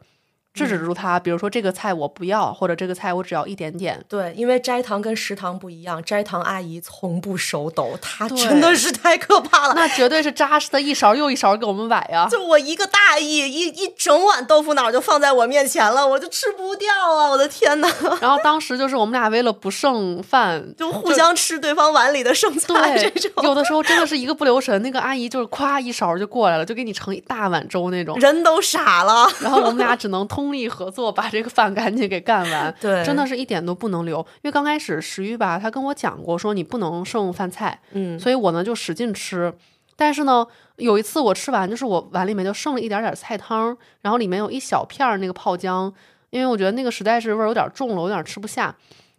[0.57, 1.21] 制止住他。
[1.21, 4.03] 比如说这个菜我不要，或者这个菜我只要一点点。
[4.09, 9.75] 对，因为斋堂跟食堂不一样，斋堂阿姨从不手抖，她真的是太可怕了。
[9.75, 12.27] 那绝对是扎实的一勺又一勺给我们崴呀！
[12.31, 17.29] 就我一个大意，一一整碗豆腐脑就放在我面前了，我就吃不掉啊！
[17.31, 17.89] 我的天哪，
[18.21, 23.45] 然后当时就是我们俩为了不剩饭， 就互相吃对方碗里的剩菜对这，种。
[23.45, 28.19] 有的时候真的是一个不留神，那个阿姨就是咵一勺就过来了，就给你盛一大碗粥那种。
[28.19, 32.75] 人都傻了，然后我们俩只能通力合作，把这个饭赶紧给干完。
[32.81, 34.19] 对真的是一点都不能留。
[34.19, 39.53] 因为刚开始石玉吧，他跟我讲过，说你不能剩饭菜，嗯，所以我呢就使劲吃。
[39.97, 45.93] 但是呢，有一次我吃完，就是我碗里面就剩了一点点菜汤，然后里面有一小片儿那个泡姜，
[46.31, 48.77] 因为我觉得那个实在是味儿有点重了，我有点吃不下。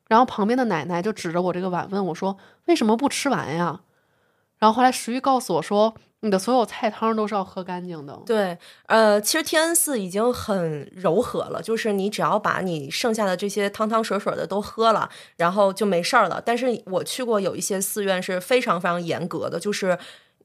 [0.08, 3.82] 然后旁边的奶奶就指着我这个碗问我说：“为什么不吃完呀？”
[4.60, 8.58] 然后后来石玉告诉我说：“你的所有菜汤都是要喝干净的。”对，
[8.88, 16.42] 呃，其实天恩寺已经很柔和了，就是你只要把你剩下的这些汤汤水水的都喝了，然后就没事儿了。
[16.44, 19.98] 但是我去过有一些寺院是非常非常严格的，就是。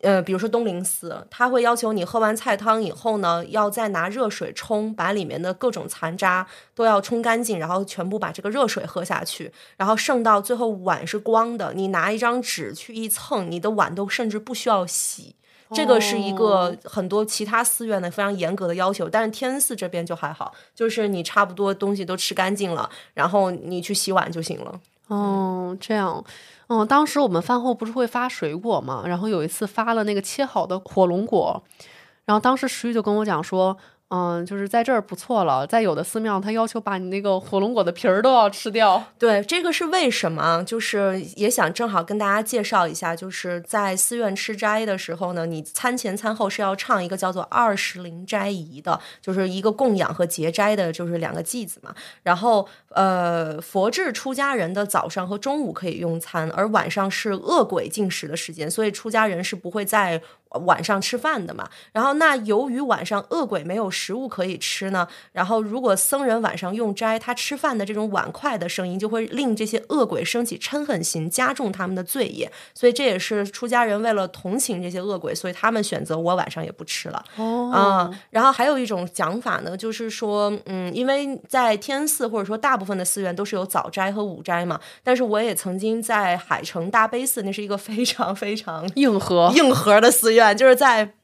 [0.03, 6.45] 呃，比如说东林寺，他会要求你喝完菜汤以后呢，要再拿热水冲，把里面的各种残渣
[6.75, 15.37] 都要冲干净，然后全部把这个热水喝下去，然后剩到最后碗是光的，你拿一张纸去一蹭，你的碗都甚至不需要洗。
[15.75, 24.81] 这个是一个很多其他寺院的非常严格的要求，但是天恩寺这边就还好，就是你差不多东西都吃干净了，然后你去洗碗就行了。
[25.09, 26.25] 哦，这样，
[26.69, 31.63] 嗯，当时我们饭后不是会发水果嘛，然后有一次发了那个切好的火龙果，
[32.25, 33.77] 然后当时石玉就跟我讲说，
[34.15, 39.03] 嗯，就是在这儿不错了，在有的寺庙他要求把你那个火龙果的皮儿都要吃掉。
[39.19, 40.63] 对，这个是为什么？
[40.65, 51.95] 就是也想正好跟大家介绍一下，就是在寺院吃斋的时候呢，你餐前餐后是要唱一个叫做二十灵斋仪的，就是一个供养和节斋的，就是两个偈子嘛。
[52.23, 60.21] 然后呃，佛制出家人的早上和中午可以用餐，而晚上是恶鬼进食的时间，所以出家人是不会在
[60.61, 61.69] 晚上吃饭的嘛。
[61.93, 72.51] 然后那由于晚上恶鬼没有食物可以吃呢，然后如果僧人晚上用斋，他吃饭的这种碗筷的声音就会令这些恶鬼升起嗔恨心，加重他们的罪业。
[72.75, 77.25] 所以这也是出家人为了同情这些恶鬼，所以他们选择我晚上也不吃了。
[77.37, 91.15] 哦啊、然后还有一种讲法呢，就是说，嗯，因为在天恩寺或者说大部分的寺院都是有早斋和午斋嘛，但是我也曾经在海城大悲寺，那是一个非常非常硬核，硬核的寺院，就是在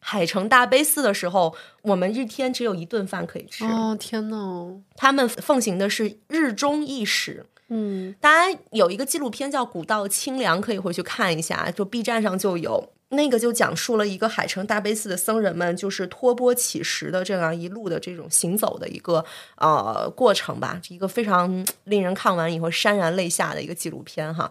[0.00, 7.44] 海城大悲寺的时候，我们一天只有一顿饭可以吃，哦，天呐，他们奉行的是日中一食。
[7.68, 12.92] 嗯，大家有一个纪录片叫《古道清凉》，可以回去看一下，就 B 站上就有。
[13.10, 19.24] 那个就讲述了一个海城大悲寺的僧人们就是托钵乞食的这样一路的这种行走的一个
[19.58, 24.50] 呃过程吧，一个非常令人看完以后潸然泪下的一个纪录片哈。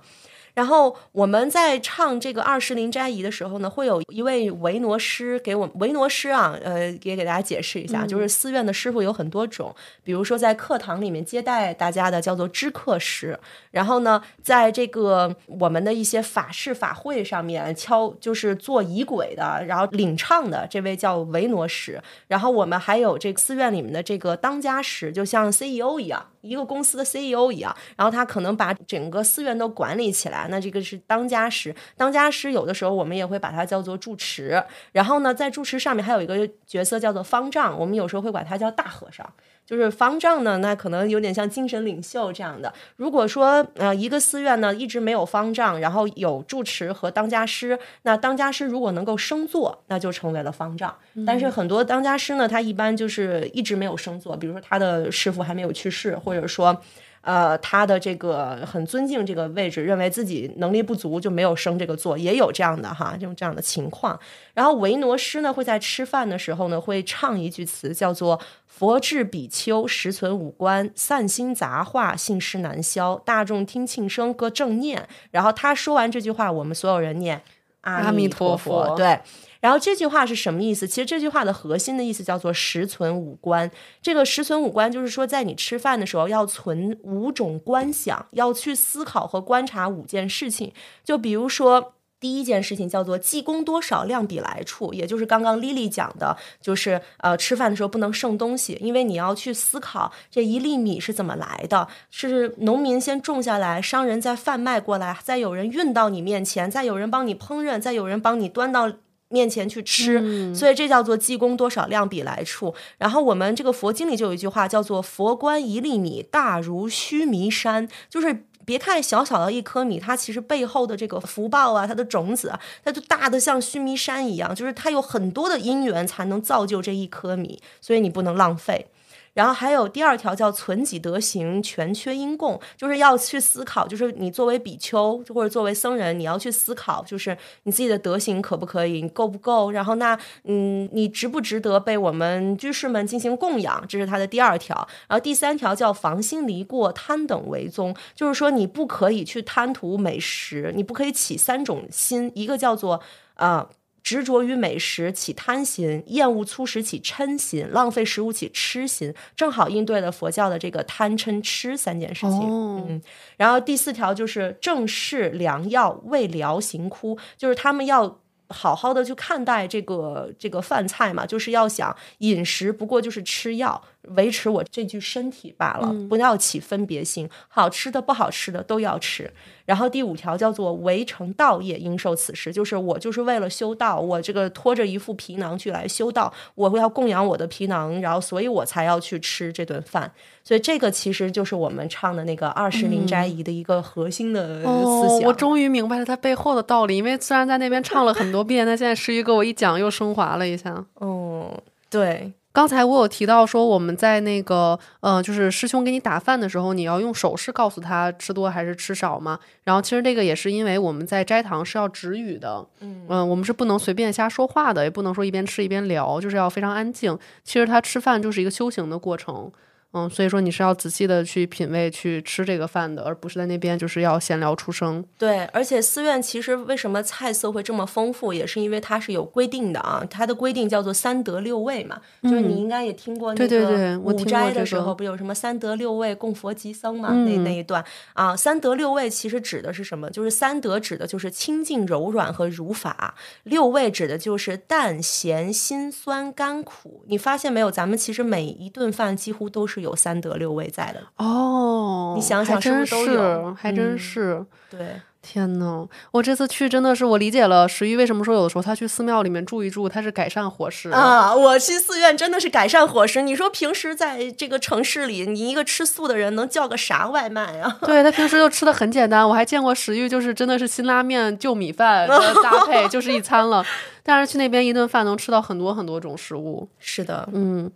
[0.56, 13.38] 然后我们在唱这个二十灵斋仪的时候呢，会有一位维罗师给我们维罗师啊，呃，也给大家解释一下，就是寺院的师傅有很多种，比如说在课堂里面接待大家的叫做知客师，
[13.70, 26.26] 然后呢，在这个我们的一些法事法会上面敲就是做仪轨的，然后领唱的这位叫维罗师，然后我们还有这个寺院里面的这个当家师，就像 CEO 一样。
[26.46, 31.76] 一个公司的 CEO 一样，然后他可能把整个寺院都管理起来，那这个是当家师。
[31.96, 39.28] 当家师有的时候我们也会把它叫做住持，然后呢，在住持上面还有一个角色叫做方丈，我们有时候会管他叫大和尚。
[39.66, 42.72] 就是方丈呢，那可能有点像精神领袖这样的。
[42.98, 50.96] 如果说呃一个寺院呢一直没有方丈，然后有住持和当家师，那当家师如果能够升座，那就成为了方丈。
[51.26, 56.80] 但是很多当家师呢，他一般就是一直没有升座，比如说他的师傅还没有去世，或者说。
[57.26, 64.18] 呃，他的这个很尊敬这个位置，认为自己能力不足就没有升这个座，也有这样的哈，这种这样的情况。
[64.54, 75.08] 然后维诺师呢会在吃饭的时候呢会唱一句词，叫做“佛智比丘实存五观，散心杂话信师难消，大众听庆声各正念”。
[75.32, 77.42] 然后他说完这句话，我们所有人念
[77.82, 78.96] 阿弥陀佛。
[78.96, 79.20] 对。
[79.66, 80.88] 然后这句话是什么意思？
[80.88, 83.72] 其实这句话的核心的意思叫做实存五观。
[84.00, 90.72] 这个实存五观就是说，在你吃饭的时候要存五种观想，要去思考和观察五件事情。
[91.04, 108.92] 就比如说，第一件事情叫做济公多少量比来处，也就是刚刚 Lily 讲的，就是呃吃饭的时候不能剩东西，因为你要去思考这一粒米是怎么来的，是农民先种下来，商人再贩卖过来，再有人运到你面前，再有人帮你烹饪，再有人帮你端到。
[109.30, 112.74] 面前去吃，所以这叫做济公多少量比来处。
[112.98, 128.88] 然后我们这个佛经里就有一句话叫做“佛观一粒米，大如须弥山”，就是别看小小的一颗米，它其实背后的这个福报啊，它的种子啊，它就大的像须弥山一样，就是它有很多的因缘才能造就这一颗米，所以你不能浪费。
[129.36, 139.70] 然后还有第二条叫存己德行，全缺因供，就是要去思考，就是你作为比丘或者作为僧人，你要去思考，就是你自己的德行可不可以，你够不够？
[139.72, 143.86] 然后那嗯，你值不值得被我们居士们进行供养？
[143.88, 144.76] 这是他的第二条。
[145.08, 153.02] 然后第三条叫防心离过，贪等为宗，就是说你不可以去贪图美食，你不可以起三种心，一个叫做
[153.34, 153.68] 啊。
[154.06, 162.42] 执着于美食起贪心，厌恶粗食起嗔心，浪费食物起痴心，正好应对了佛教的这个贪嗔痴三件事情。
[162.42, 163.02] 嗯，
[163.36, 168.20] 然后第四条就是正视良药，为疗行枯，就是他们要。
[168.50, 173.82] 好好的去看待这个这个饭菜嘛，就是要想饮食不过就是吃药，
[174.16, 179.32] 维持我这具身体罢了，不要起分别心，好吃的不好吃的都要吃。
[179.66, 190.12] 然后第五条叫做围成道业，应受此食，就是我就是为了修道，我这个拖着一副皮囊去来修道，我要供养我的皮囊，然后所以我才要去吃这顿饭。
[190.44, 195.22] 所以这个其实就是我们唱的那个二十灵斋仪的一个核心的思想。
[195.24, 200.86] 我终于明白了它背后的道理，因为虽然在那边唱了很多遍， 但现在诗雨给我一讲又升华了一下。
[201.02, 201.50] 嗯，
[201.90, 202.32] 对。
[202.56, 209.38] 刚才我有提到说，我们在那个，呃，就是师兄给你打饭的时候，你要用手势告诉他吃多还是吃少嘛。
[209.66, 217.20] 然后其实这个也是因为我们在斋堂是要止语的，嗯，我们是不能随便瞎说话的，也不能说一边吃一边聊，就是要非常安静。
[217.44, 219.52] 其实他吃饭就是一个修行的过程。
[219.98, 225.02] 嗯，所以说你是要仔细的去品味、去吃这个饭的，而不是在那边就是要闲聊出声。
[225.18, 230.06] 对，而且寺院其实为什么菜色会这么丰富，也是因为它是有规定的啊。
[230.10, 237.14] 它的规定叫做三德六味嘛，就是你应该也听过那个五斋的时候，不有什么三德六味供佛及僧嘛？
[237.14, 237.82] 那那一段
[238.12, 240.10] 啊，三德六味其实指的是什么？
[240.10, 247.06] 就是三德指的就是清净、柔软和如法，六味指的就是淡、咸、辛、酸、甘、苦。
[247.08, 247.72] 你发现没有？
[247.72, 249.85] 咱们其实每一顿饭几乎都是。
[249.86, 253.54] 有三德六味在的哦，你想想是不是都有？
[253.54, 254.44] 还真是。
[254.70, 261.34] 对，天呐，我这次去真的是我理解了石玉为什么说有的时候他去寺庙里面住一住，他是改善伙食啊。
[261.34, 263.22] 我去寺院真的是改善伙食。
[263.22, 267.78] 你说平时在这个城市里，你一个吃素的人能叫个啥外卖啊？
[267.86, 269.28] 对他平时就吃的很简单。
[269.28, 273.64] 我还见过食欲，就是真的是辛拉面就米饭搭配 就是一餐了。
[274.04, 276.68] 但是去那边一顿饭能吃到很多很多种食物。
[276.80, 277.72] 是的，嗯。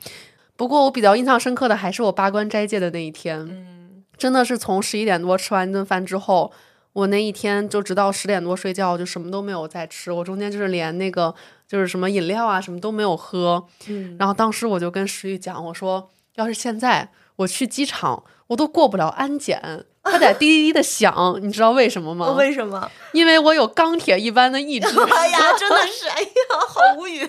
[0.59, 6.51] 不过我比较印象深刻的还是我八关斋戒的那一天，嗯，真的是从十一点多吃完一顿饭之后，
[6.91, 10.11] 我那一天就直到十点多睡觉，就什么都没有再吃。
[10.11, 11.33] 我中间就是连那个
[11.65, 19.85] 就是什么饮料啊什么都没有喝，嗯，然后当时我就跟石玉讲，我说要是现在我去机场，我都过不了安检。
[20.11, 22.31] 它在滴滴滴的响，你知道为什么吗？
[22.31, 22.89] 为什么？
[23.11, 24.87] 因为我有钢铁一般的意志。
[25.09, 26.27] 哎呀， 真的是，哎呀，
[26.67, 27.27] 好无语。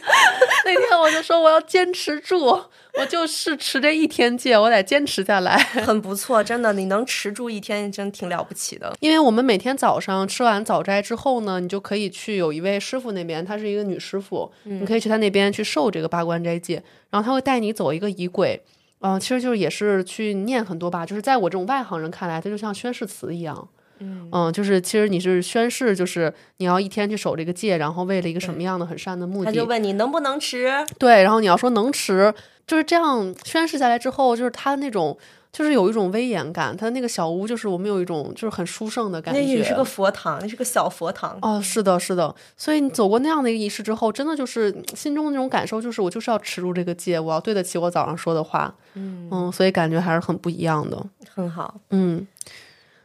[0.64, 5.56] 那天我就说我要坚持住，我就是持这一天戒，我得坚持下来。
[5.56, 8.94] 很不错，真的，你能持住一天，真挺了不起的。
[9.00, 18.62] 因为我们每天早上吃完早斋之后呢，你就可以去有一位师傅那边，她是一个女师傅，你可以去她那边去受这个八关斋戒，然后她会带你走一个仪轨。
[19.00, 23.68] 嗯，其实就是也是去念很多吧，就是在我这种外行人看来，它就像宣誓词一样。
[24.02, 29.46] 嗯就是其实你是宣誓，就是你要一天去守这个戒，然后为了一个什么样的很善的目的。
[29.46, 30.70] 他就问你能不能吃？
[30.98, 32.32] 对，然后你要说能吃，
[32.66, 35.18] 就是这样宣誓下来之后，就是他那种。
[35.52, 39.40] 就是有一种威严感，它那个小屋就是我们有一种就是很殊胜的感觉。
[39.40, 41.36] 那也是个佛堂，那是个小佛堂。
[41.42, 42.34] 哦，是的，是的。
[42.56, 48.72] 所以你走过那样的一个仪式之后，真的就是心中的那种感受，就是我就是要持住这个戒，我要对得起我早上说的话。
[48.94, 51.04] 嗯嗯，所以感觉还是很不一样的。
[51.34, 51.74] 很好。
[51.90, 52.26] 嗯。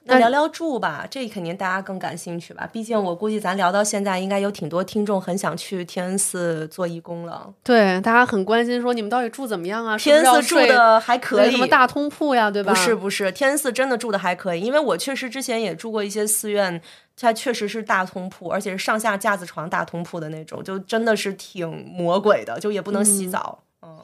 [0.07, 2.69] 那聊聊住吧，这肯定大家更感兴趣吧？
[2.71, 7.51] 毕竟我估计咱聊到现在，应该有挺多听众很想去天恩寺做义工了。
[7.63, 9.97] 对，大家很关心说你们到底住怎么样啊？
[9.97, 12.71] 天恩寺住的还可以，什么大通铺呀，对吧？
[12.71, 16.79] 不是不是，天恩寺真的住的还可以，因为我确实之前也住过一些寺院，
[17.17, 23.63] 它确实是大通铺，而且是上下架子床大通铺的那种，就真的是挺魔鬼的，就也不能洗澡。
[23.81, 23.97] 嗯。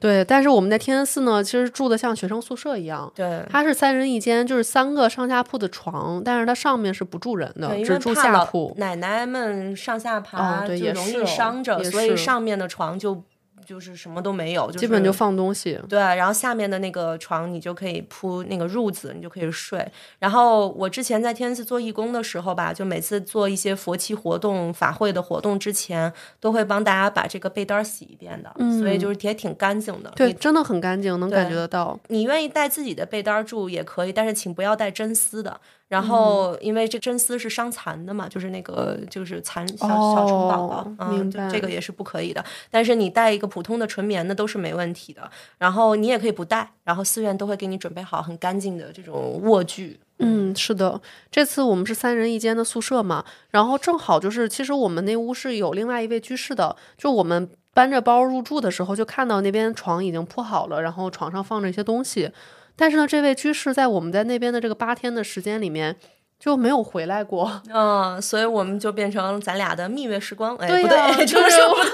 [0.00, 3.10] 对，但是我们在天恩寺呢，其实住的像学生宿舍一样。
[3.14, 8.72] 对，它是三人一间，就是三个上下铺的床，但是它上面是不住人的，只住下铺。
[8.76, 13.22] 奶奶们上下爬就容易伤着，所以上面的床就。
[13.68, 15.78] 就是什么都没有，就基本就放东西。
[15.90, 19.86] 对，然后下面的那个床你就可以铺那个褥子，你就可以睡。
[20.18, 26.10] 然后我之前在天赐做义工的时候吧，就每次做一些佛七活动、法会的活动之前，
[26.40, 30.10] 都会帮大家把这个被单洗一遍的，所以就是也挺干净的。
[30.16, 32.00] 对，真的很干净，能感觉得到。
[32.08, 35.60] 你愿意带自己的被单住也可以，但是请不要带真丝的。
[35.88, 42.44] 然后，因为这真丝是伤残的嘛，就是那个就是残小小虫宝宝，嗯，这个也是不可以的。
[42.70, 45.30] 但是你带一个普通的纯棉的都是没问题的。
[45.56, 49.98] 然后你也可以不带，然后寺院都会给你准备好很干净的这种卧具。
[50.18, 62.30] 嗯，是的，这次我们是三人一间的宿舍嘛，然后正好就是其实我们那屋是有另外一位居士的，就我们搬着包入住的时候就看到那边床已经铺好了，然后床上放着一些东西。
[62.78, 65.96] 但是呢，这位居士在我们在那边的这个八天的时间里面
[66.38, 71.92] 就没有回来过，嗯，所以我们就变成咱俩的蜜月时光，哎，不对， 就是不对。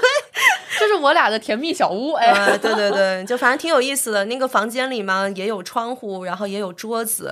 [0.79, 4.25] 这是我俩的甜蜜小屋，哎，对对对，就反正挺有意思的。
[4.25, 7.31] 那个房间里嘛，也有窗户，然后也有桌子，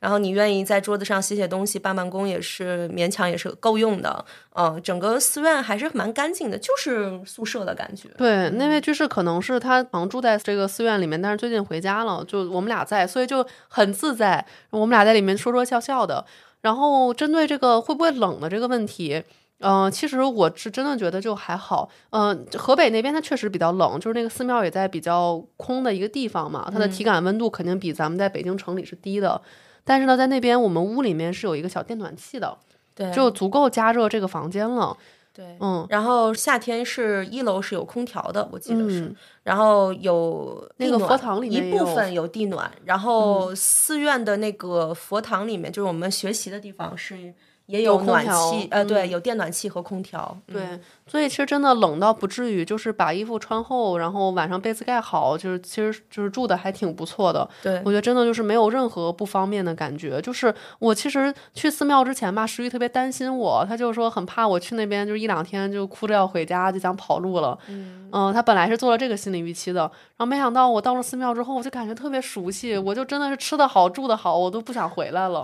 [0.00, 4.24] 然后你愿意在桌子上写写东西、办办公，也是勉强也是够用的。
[4.54, 8.08] 嗯，整个寺院还是蛮干净的，就是宿舍的感觉。
[8.16, 14.44] 对，那位居士可能是他常住在这个寺院里面，但是最近回家了，就我们俩在，所以就很自在。
[14.70, 16.24] 我们俩在里面说说笑笑的。
[16.60, 19.22] 然后针对这个会不会冷的这个问题。
[19.60, 21.88] 嗯，其实我是真的觉得就还好。
[22.10, 29.40] 嗯，河北那边它确实比较冷，就是那个寺庙也在比较空的一个地方嘛，它的体感温度肯定比咱们在北京城里是低的。
[29.84, 32.58] 但是呢，在那边我们屋里面是有一个小电暖气的，
[32.94, 34.96] 对，就足够加热这个房间了。
[35.32, 35.86] 对，嗯。
[35.88, 39.14] 然后夏天是一楼是有空调的，我记得是。
[39.44, 47.32] 然后有那个佛堂里面一部分有地暖，然后寺院的那个佛堂里面就是我们学习的地方是。
[47.66, 50.36] 也有暖气，呃，对，有电暖气和空调。
[50.46, 50.62] 对，
[51.06, 57.48] 所以其实真的冷到不至于，就是把衣服穿厚，然后晚上被子盖好，就是其实就是住的还挺不错的。
[57.62, 60.20] 对，我觉得真的就是没有任何不方便的感觉。
[60.22, 67.58] 就是我其实去寺庙之前吧，石玉特别担心我，他就说很怕我去那边就一两天就哭着要回家，就想跑路了。
[67.68, 75.42] 嗯，嗯，他本来是做了这个心理预期的，然后没想到我到了寺庙之后，我就感觉特别熟悉，我就真的是吃的好，住的好，我都不想回来了。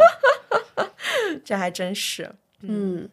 [1.44, 2.30] 这还真是，
[2.62, 3.08] 嗯，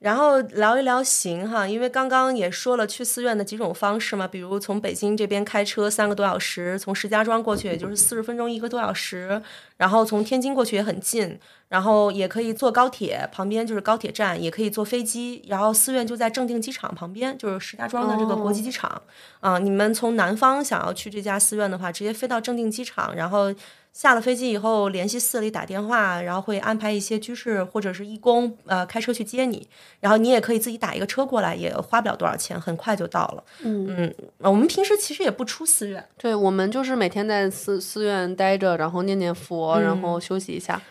[0.00, 9.42] 然后聊一聊行哈，因为刚刚也说了去寺院的几种方式嘛，比如从北京这边开车三个多小时，从石家庄过去也就是四十分钟一个多小时，
[9.76, 11.38] 然后从天津过去也很近，
[11.68, 19.02] 然后也可以坐高铁，旁边就是高铁站，也可以坐飞机，然后寺院就在正定机场旁边，就是石家庄的这个国际机场，
[19.40, 23.54] 啊，你们从南方想要去这家寺院的话，直接飞到正定机场，然后。
[23.92, 29.68] 下了飞机以后，联系寺里打电话，然后会安排一些居士或者是义工，呃，开车去接你。
[29.98, 33.44] 然后你也可以自己打一个车过来，也花不了多少钱，很快就到了。
[33.62, 40.76] 嗯嗯，我们平时其实也不出寺院，对我们就是每天在寺寺院待着，然后念念佛，然后休息一下。
[40.76, 40.82] 嗯，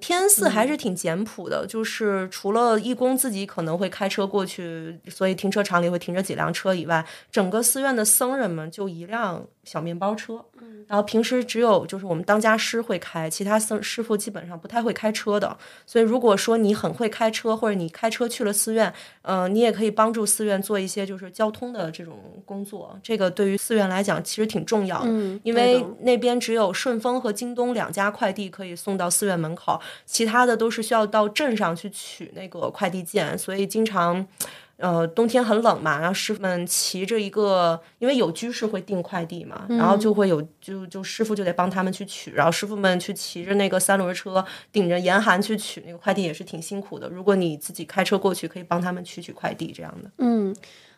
[0.00, 10.44] 天恩寺还是挺简朴的，就是除了义工自己可能会开车过去，所以停车场里会停着几辆车以外，整个寺院的僧人们就一辆小面包车。
[10.88, 15.56] 然后平时只有就是我们当家师会开，其他僧师傅基本上不太会开车的。
[15.86, 18.92] 所以如果说你很会开车，或者你开车去了寺院，
[19.22, 22.98] 呃，你也可以帮助寺院做一些就是交通的这种工作。
[23.02, 29.61] 这个对于寺院来讲其实挺重要的，嗯因为那边只有顺丰和京东两家快递可以送到寺院门口，
[30.06, 34.26] 其他的都是需要到镇上去取那个快递件，所以经常。
[34.78, 47.08] 呃，冬天很冷嘛，然后师傅们骑着一个，因为有居士会订快递嘛，然后就会有就就师傅就得帮他们去取，然后师傅们去骑着那个三轮车，顶着严寒去取那个快递也是挺辛苦的。
[47.08, 50.10] 如果你自己开车过去，可以帮他们取取快递这样的。
[50.18, 50.52] 嗯，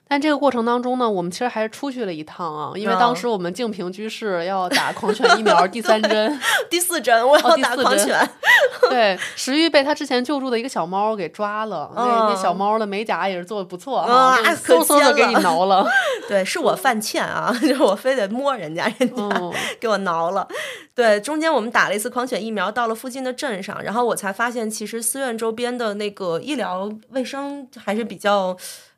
[0.06, 6.40] 但这个过程当中呢，我们其实还是出去了一趟啊，因为当时我们静平居士要打狂犬疫苗第三针，
[6.70, 8.16] 第四针我要打狂犬，
[8.90, 15.86] 对，石玉被他之前救助的一个小猫给抓了，那那小猫的美甲也是做的不错，啊嗖嗖的给你挠了，
[16.28, 20.46] 对，是我犯欠啊， 就是我非得摸人家，人家嗯给我挠了。
[20.94, 28.56] 对，中间我们打了一次狂犬疫苗，到了附近的镇上，然后我才发现，其实寺院周边的那个医疗卫生还是比较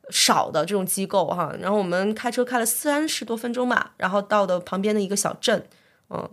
[0.09, 1.53] 少的这种机构哈。
[1.59, 5.67] 然后我们开车开了三十多分钟吧，然后到的旁边的一个小镇，
[6.09, 6.29] 嗯，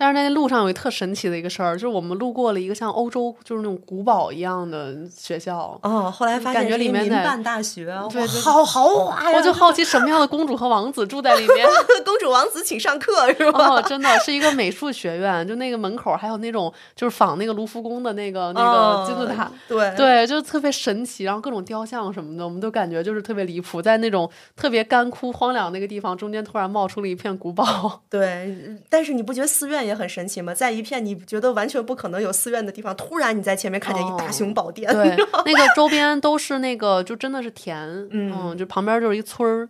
[0.00, 5.78] 但是在那路上有一特神奇的一个事儿，就是我们路过了一个像欧洲就是那种古堡一样的学校。
[5.82, 9.36] 哦，后来发感现是一觉里面的民办大学，对对好豪华呀！
[9.36, 11.68] 我就好奇什么样的公主和王子住在里面。
[12.02, 13.76] 公主王子请上课是吧？
[13.76, 28.00] 哦，真的是一个美术学院，就那个门口还有那种就是仿那个卢浮宫的那个那哦个金字塔，对对，就是特别神奇，然后各种雕像什么的，我们都感觉就是特别离谱，在那种特别干枯荒凉那个地方，中间突然冒出了一片古堡。
[28.08, 28.56] 对，
[28.88, 30.54] 但是你不觉得寺院也很神奇嘛？
[30.54, 39.68] 在一片你觉得完全不可能有寺院的地方，突然你在前面看见一大哦雄宝殿，对，那个周边都是那个，就真的是田，嗯就旁边就是一村儿。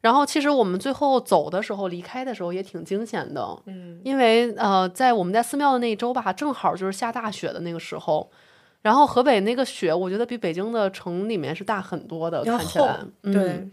[0.00, 8.30] 然后其实我们最后走的时候，离开的时候也挺惊险的，嗯，因为呃，在我们在寺庙的那一周吧，正好就是下大雪的那个时候。
[8.82, 12.96] 然后河北那个雪，我觉得比北京的城里面是大很多的，看起来。
[13.24, 13.68] 嗯，对。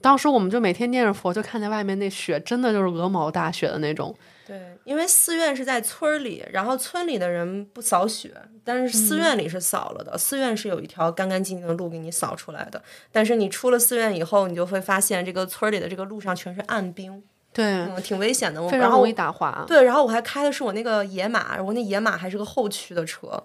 [0.00, 4.12] 当时我们就每天念着佛，就看见外面那雪，真的就是鹅毛大雪的那种。
[4.48, 8.34] 对，因为寺院是在村里，然后村里的人不扫雪，
[8.64, 10.16] 但是寺院里是扫了的。
[10.16, 12.82] 寺院是有一条干干净净的路给你扫出来的，
[13.12, 17.22] 但是你出了寺院以后，你就会发现这个村里的这个路上全是暗冰，
[17.52, 18.62] 对，嗯，挺危险的。
[18.62, 19.62] 我非常容易打滑。
[19.68, 23.44] 对，然后我还开的是我那个野马，我那野马还是个后驱的车，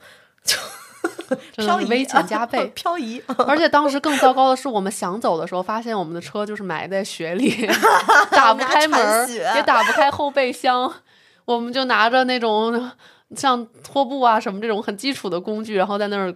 [1.56, 3.22] 漂移，是危险加 倍漂移。
[3.48, 7.68] 而且当时更糟糕的是，我们想走的时候，发现我们的车就是埋在雪里，
[8.32, 10.92] 打不开门也打不开后备箱。
[11.46, 12.92] 我们就拿着那种
[13.36, 16.34] 像拖布啊什么这种很基础的工具，然后在那儿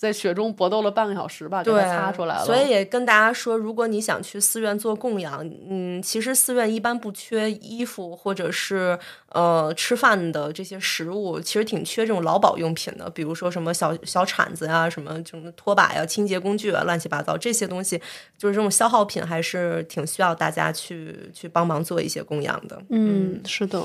[0.00, 2.44] 在雪中搏斗了半个小时吧，给对，它擦出来了。
[2.46, 8.98] 所以也跟大家说，如果你想去寺院做供养，嗯，其实寺院一般不缺衣服或者是
[9.28, 18.00] 呃吃饭的这些食物，其实挺缺这种劳保用品的，比如说什么小小铲子呀、什么什么拖把呀、清洁工具啊，乱七八糟这些东西，
[18.38, 22.82] 就是这种消耗品，还是挺需要大家去去帮忙做一些供养的。
[22.88, 23.82] 嗯，是的。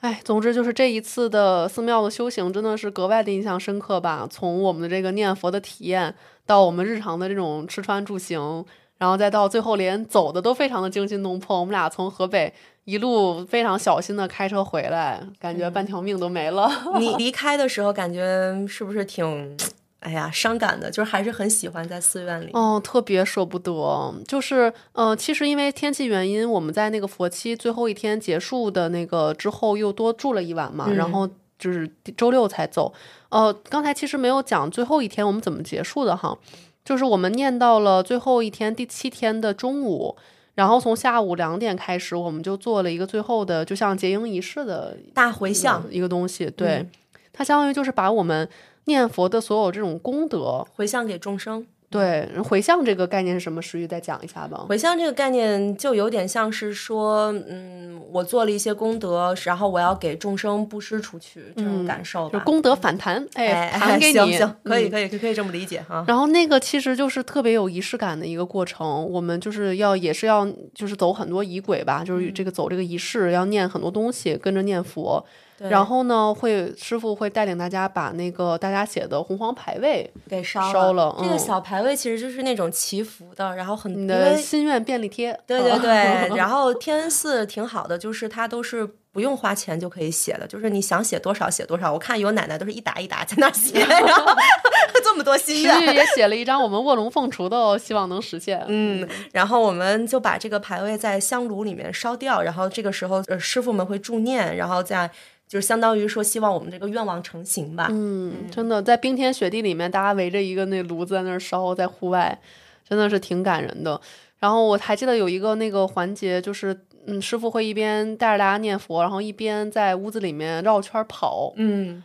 [0.00, 4.26] 哎，总之就是这一次的寺庙的修行真的是格外的印象深刻吧。
[4.30, 6.14] 从我们的这个念佛的体验，
[6.46, 8.64] 到我们日常的这种吃穿住行，
[8.96, 11.60] 然后再到最后连走的都非常的惊心动魄。
[11.60, 12.50] 我们俩从河北
[12.84, 16.70] 一路非常小心的开车回来，感觉半条命都没了。
[16.98, 19.56] 你离开的时候，感觉是不是挺？
[20.00, 22.50] 哎呀，伤感的，就是还是很喜欢在寺院里。
[22.52, 24.14] 哦，特别舍不得。
[24.26, 31.28] 就是，呃，其实因为天气原因，我们在那个佛期最后一天结束的那个之后，又多住了一晚嘛，然后
[31.58, 32.92] 就是周六才走。
[33.28, 36.36] 呃，刚才其实没有讲最后一天我们怎么结束的哈，
[36.84, 40.16] 就是我们念到了最后一天第七天的中午。
[40.56, 46.50] 然后从下午两点开始，我们就做了一个最后的，就像结营仪式的大回向，一个东西。
[46.50, 46.86] 对，
[47.32, 48.46] 它相当于就是把我们
[48.90, 51.64] 念佛的所有这种功德回向给众生。
[51.88, 53.60] 对，回向这个概念是什么？
[53.60, 54.64] 石玉再讲一下吧。
[54.68, 62.38] 回向这个概念就有点像是说，嗯，我做了一些功德，然后我要给众生布施出去，这种感受吧。
[62.38, 66.04] 就功德反弹，哎，弹给你，行行，可以嗯可以可以可以这么理解哈。
[66.06, 75.26] 然后那个其实就是特别有仪式感的一个过程，我们就是要也是要就是走很多仪轨吧，就是这个走这个仪式要念很多东西，跟着念佛。
[75.68, 91.92] 然后呢，会师傅会带领大家把那个大家写的红黄牌位给烧烧了这个嗯小牌位其实就是那种祈福的，然后很因你的为心愿便利贴，对对嗯对，然后天恩寺挺好的，就是它都是不用花钱就可以写的，就是你想写多少写多少。
[91.92, 94.24] 我看有奶奶都是一沓一沓在那写，然后
[95.04, 95.82] 这么多心愿。
[95.82, 98.64] 玉也写了一张我们卧龙凤雏的哦，希望能实现。
[98.68, 105.10] 嗯，然后我们就把这个牌位在香炉里面烧掉，然后这个时候呃师傅们会助念，然后再
[105.50, 107.88] 就是相当于说希望我们这个愿望成型吧。
[107.90, 112.40] 嗯，真的在冰天雪地里面，大家围着一个那炉子在那儿烧，在户外，
[112.88, 114.00] 真的是挺感人的。
[114.38, 121.52] 然后我还记得有一个那个环节，就是嗯，师傅会一边带着大家念佛，然后一边在屋子里面绕圈跑。
[121.56, 122.00] 嗯，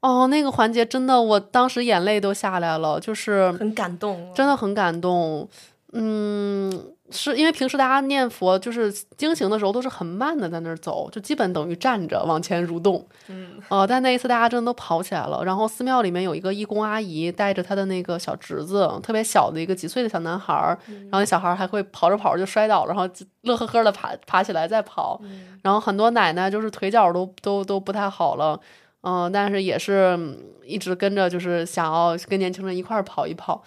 [0.00, 5.48] 哦，那个环节真的，我当时眼泪都下来了，就是很感动，真的很感动。
[5.92, 6.70] 嗯，
[7.10, 13.06] 是因为平时大家念佛就是经行的时候都是很慢的在那儿走，就基本等于站着往前蠕动。
[13.28, 15.42] 嗯，呃，但那一次大家真的都跑起来了。
[15.42, 23.08] 然后寺庙里面有一个义工阿姨带着她的那个小侄子，特别小的一个几岁的小男孩儿，然后那小孩儿还会跑着跑着就摔倒了，然后
[23.42, 25.18] 乐呵呵的爬爬起来再跑。
[25.62, 28.60] 然后很多奶奶就是腿脚都都都不太好了，
[29.00, 33.64] 嗯、但是也是嗯一直跟着，就是想要跟年轻人一块儿跑一跑。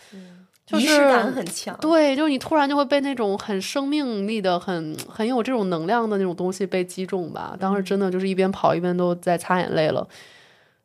[0.72, 1.78] 就是仪式感很强。
[1.82, 7.56] 对，就是你突然就会被那种很生命力的、很很有这种能量的那种东西被击中吧。
[7.60, 10.08] 当时真的就是一边跑一边都在擦眼泪了。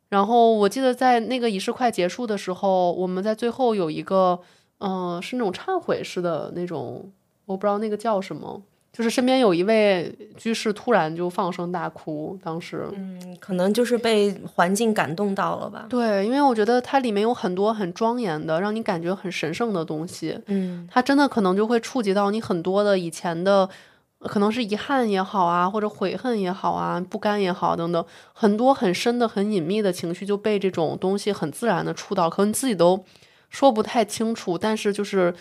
[0.09, 4.39] 然后我记得在那个仪式快结束的时候，我们在最后有一个，
[4.79, 7.11] 嗯、是那种忏悔式的那种，
[7.45, 8.61] 我不知道那个叫什么，
[8.97, 12.89] 就是身边有一位居士突然就放声大哭，当时。
[12.93, 15.85] 嗯，可能就是被环境感动到了吧。
[15.87, 20.39] 对，因为我觉得它里面有很多很庄严的，让你感觉很神圣的东西。
[20.47, 23.69] 嗯它真的可能就会触及到你很多的以前的，
[24.17, 28.03] 呃可能是遗憾也好啊，或者悔恨也好啊，不甘也好等等，
[28.33, 33.05] 很多很深的、很隐秘的情绪就被这种东西很自然的触到，可能你自己都
[33.51, 35.35] 说不太清楚，但是就是。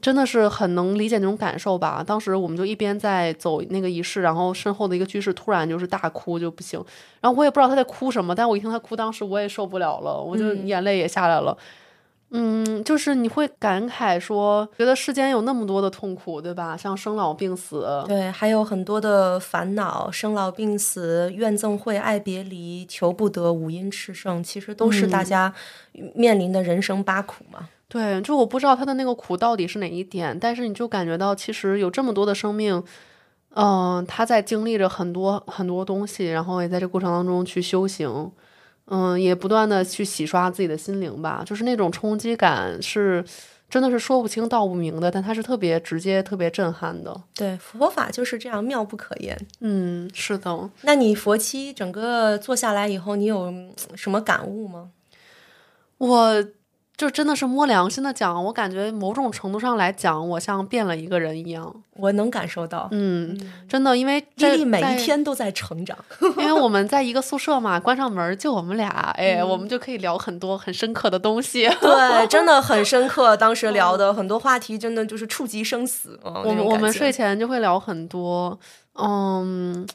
[0.00, 2.02] 真的是很能理解那种感受吧。
[2.06, 6.82] 当时我们就一边在走那个仪式，然后身后的一个居士突然就是大哭就不行，
[7.20, 11.56] 然后我也不知道他在哭什么，但我一听他哭，当时我也受不了了，我就嗯眼泪也下来了。
[12.36, 16.76] 嗯，就是你会感慨说，觉得世间有那么多的痛苦，对吧？
[16.76, 25.54] 像生老病死，对，还有很多的烦恼，生老病死、怨憎会、爱别离、求不得、五阴炽盛，其实都是大家
[26.14, 27.68] 面临的人生八苦嘛。
[27.88, 32.82] 对，就我不知道他的那个苦到底是哪一点，但是你就感觉到，其实有这么多的生命，
[33.50, 38.32] 嗯、他在经历着很多很多东西，然后也在这过程当中去修行，
[38.86, 43.24] 嗯，也不断的去洗刷自己的心灵吧，就是那种冲击感是
[43.70, 47.14] 真的是说不清道不明的，但它是特别直接、特别震撼的。
[47.34, 49.38] 对，佛法就是这样妙不可言。
[49.60, 54.90] 嗯，是的，那你佛期整个做下来以后，你有嗯什么感悟吗？
[55.98, 56.44] 我
[56.96, 61.74] 就真的是摸良心的讲，我感觉某种程度上来讲，我像变了一个人一样。
[61.96, 63.36] 我能感受到，嗯，
[63.68, 65.96] 真的，因为丽这丽每一天都在成长。
[66.38, 71.68] 因为我们在一个宿舍嘛，关上门就我们俩，哎，嗯我们就可以聊很多很深刻的东西。
[71.80, 73.36] 对， 真的很深刻。
[73.36, 76.18] 当时聊的很多话题，真的就是触及生死。
[76.24, 78.58] 嗯、我们我们睡前就会聊很多，
[78.94, 79.86] 嗯。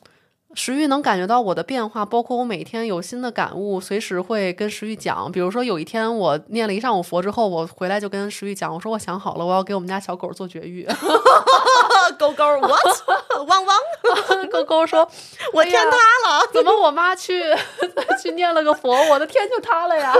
[0.55, 5.31] 石玉能感觉到我的变化，包括我每天有新的感悟，随时会跟石玉讲。
[5.31, 10.87] 比如说有一天我念了一上午佛之后，我回来就跟石玉讲，我说我想好了，我要给我们家小狗做绝育。
[12.17, 13.77] 狗狗 what 汪汪，
[14.51, 15.07] 狗狗说
[15.53, 15.91] ：“我天塌
[16.27, 16.41] 了。
[16.51, 17.43] 怎么我妈去
[18.21, 20.13] 去念了个佛，我的天就塌了呀？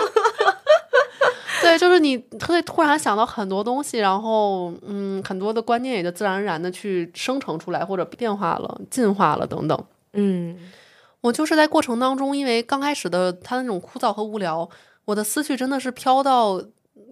[1.62, 2.16] 对，就是你
[2.48, 9.84] 会突然想到很多东西，然后嗯，很多的观念也就自然而然的去生成出来，或者变化了、进化了等等。
[10.14, 10.58] 嗯
[11.22, 14.70] 我就是在过程当中，因为刚开始的他那种枯燥和无聊，
[15.06, 16.64] 我的思绪真的是飘到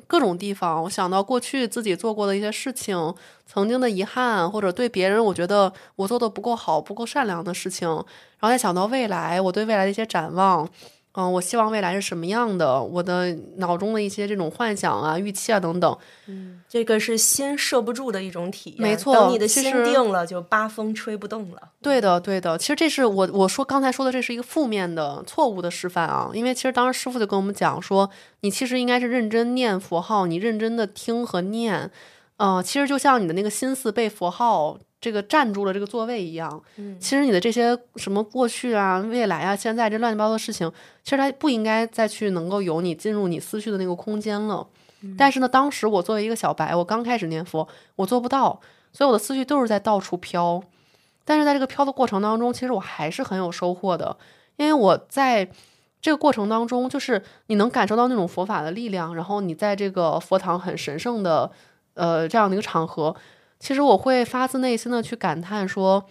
[0.07, 0.82] 各种地方。
[0.84, 3.14] 我想到过去自己做过的一些事情，
[3.45, 10.69] 曾经的遗憾，或者对别人我觉得我做的不够好、不够善良的事情，然后再想到未来，我对未来的一些展望。
[11.19, 12.80] 嗯，我希望未来是什么样的？
[12.80, 18.81] 我的脑中的一些这种幻想啊、预期啊等等，嗯这个是心摄不住的一种体验。
[18.81, 21.60] 没错等你的心定了，就八风吹不动了。
[21.81, 22.56] 对的，对的。
[22.56, 26.30] 其实这是我我说刚才说的，这是一个负面的、错误的示范啊。
[26.35, 28.07] 因为其实当时师傅就跟我们讲说，
[28.41, 31.89] 你其实应该是认真念佛号，你认真的听和念，
[32.38, 36.61] 呃，其实就像你的那个心思被佛号这个占住了这个座位一样。
[36.78, 40.72] 嗯其实你的这些什么过去啊、未来啊、现在这乱七八糟的事情，
[41.03, 44.68] 其实它不应该再去能够有你进入你思绪的那个空间了。
[45.15, 48.60] 但是呢，当时我作为一个小白，我刚开始念佛，我做不到，
[48.91, 50.61] 所以我的思绪都是在到处飘。
[51.24, 54.18] 但是在这个飘的过程当中，其实我还是很有收获的，
[54.56, 55.48] 因为我在
[56.02, 61.52] 这个过程当中，就是你能感受到那种佛法的力量，然后你在这个佛堂很神圣的
[61.94, 63.15] 呃这样的一个场合，
[63.59, 66.05] 其实我会发自内心的去感叹说，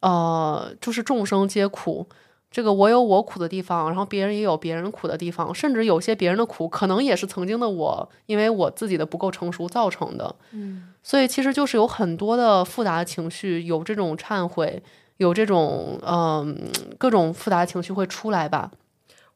[0.00, 2.06] 呃，就是众生皆苦。
[2.48, 10.34] 这个我有我苦的地方，然后别人也有别人苦的地方，甚至有些别人的苦可能也是曾经的我，因为我自己的不够成熟造成的。
[10.52, 14.82] 嗯，所以其实就是有很多的复杂的情绪，有这种忏悔，
[15.18, 16.56] 有这种嗯、
[16.96, 18.70] 各种复杂的情绪会出来吧。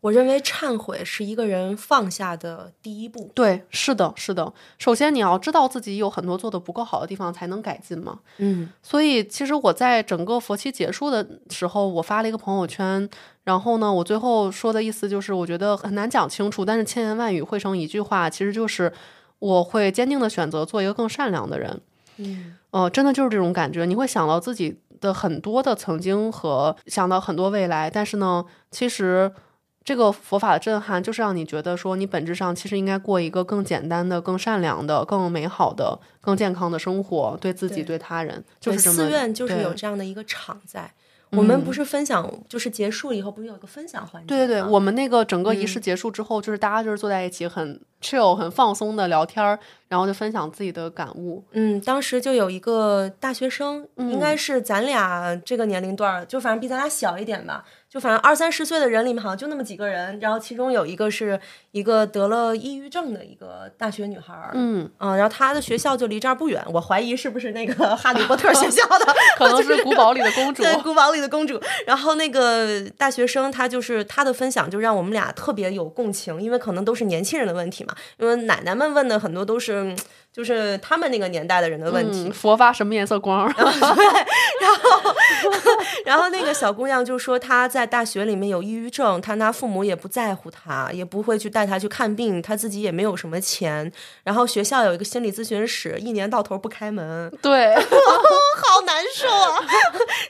[0.00, 3.30] 我认为忏悔是一个人放下的第一步。
[3.34, 4.52] 对，是的，是的。
[4.78, 8.20] 首先你要知道自己有很多做的不够好的地方，才能改进嘛。
[8.38, 13.08] 嗯所以其实我在整个佛期结束的时候，我发了一个朋友圈，
[13.44, 18.92] 然后呢，我最后说的意思就是，我觉得很难讲清楚，但是千言万语汇成一句话，其实就是
[19.38, 21.80] 我会坚定的选择做一个更善良的人。
[22.16, 29.32] 嗯呃，真的就是这种感觉，你会想到自己的很多的曾经和想到很多未来，但是呢，其实
[29.82, 40.92] 这个佛法的震撼就是让你觉得说，你本质上其实应该过一个更简单的、更善良的、更美好的、更健康的生活，对自己、对对他人，就，是这么寺院就是有这样的一个场在。
[41.30, 44.26] 我们嗯不是分享，就是结束以后不是有个分享环节吗？
[44.26, 49.58] 对对对，我们那个整个仪式嗯结束之后，就是大家就是坐在一起很 chill、很放松的聊天儿，
[49.88, 51.42] 然后就分享自己的感悟。
[51.52, 61.38] 嗯，当时就有一个大学生，应该嗯是咱俩这个年龄段儿，就反正比咱俩小一点吧，就反正二三十岁的人里面好像就那么几个人，然后其中有一个是
[61.72, 69.06] 一个得了抑郁症的一个大学女孩儿，嗯，嗯，然后她的学校就离这儿不远，我怀疑是不是那个哈利波特学校的，
[69.36, 70.62] 可能是古堡里的公主。
[70.64, 71.60] 对，古堡里的公主。
[71.86, 77.89] 然后那个大学生，他就是他的分享，就让我们俩特别有共情，因为可能都是年轻人的问题嘛。
[78.18, 79.94] 因为奶奶们问的很多都是，
[80.32, 82.28] 就是他们那个年代的人的问题。
[82.28, 83.52] 嗯，佛发什么颜色光？
[83.52, 85.12] 对然后
[86.04, 93.90] 然后那个小姑娘就说她在大学里面有抑郁症，她她父母也不在乎她，也不会去带她去看病，她自己也没有什么钱。
[94.22, 99.58] 然后学校有一个心理咨询室，一年到头不开门，对， 好难受啊！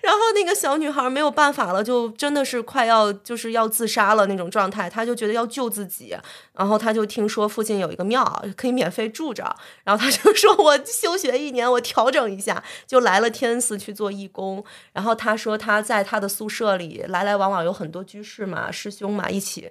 [0.03, 6.17] 然后那个小女孩没有办法了，就真的是快要就是要自杀了那种状态，她就觉得要救自己，
[6.55, 8.25] 然后她就听说附近有一个庙
[8.57, 9.45] 可以免费住着，
[9.85, 14.63] 然后他就说我休学一年，我调整一下，就来了天恩寺去做义工。
[14.93, 19.71] 然后他说他在他的宿舍里来来往往有很多居士嘛、师兄嘛一起，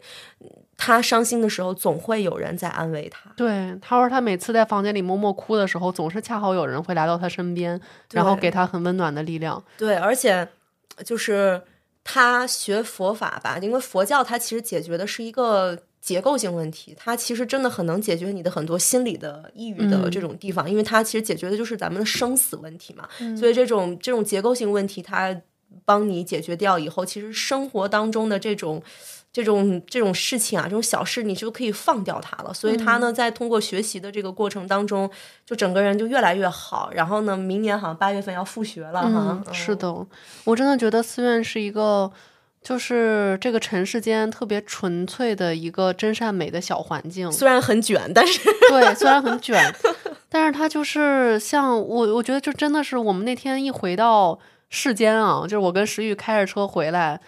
[0.77, 3.31] 他伤心的时候总会有人在安慰他。
[3.35, 7.79] 对，他说他每次在房间里默默哭的时候，总是恰好有人会来到他身边，
[8.11, 9.63] 然后给他很温暖的力量。
[9.77, 10.47] 对，而且
[11.05, 11.61] 就是
[12.03, 23.07] 他学佛法吧，因为佛教它其实解决的是一个结构性问题，它其实真的很能解决你的很多心理的抑郁的嗯这种地方，因为它其实解决的就是咱们的生死问题嘛，
[23.37, 25.35] 所以这种这种结构性问题，它
[25.85, 28.81] 帮你解决掉以后，其实生活当中的这种。
[29.31, 32.51] 这种这种事情啊，这种小事你就可以放掉它了。
[32.51, 35.07] 所以他呢，在通过学习的这个过程当中，
[35.45, 36.89] 就整个人就越来越好。
[36.91, 39.43] 然后呢，明年好像八月份要复学了哈。
[39.45, 40.07] 嗯，是的，
[40.45, 42.11] 我真的觉得寺院是一个，
[42.61, 47.31] 就是这个尘世间特别纯粹的一个真善美的小环境。
[47.31, 49.57] 虽然很卷，但是对，虽然很卷，
[50.27, 54.37] 但是它就是像我，我觉得就真的是我们那天一回到
[54.69, 57.19] 世间啊，就是我跟石玉开着车回来，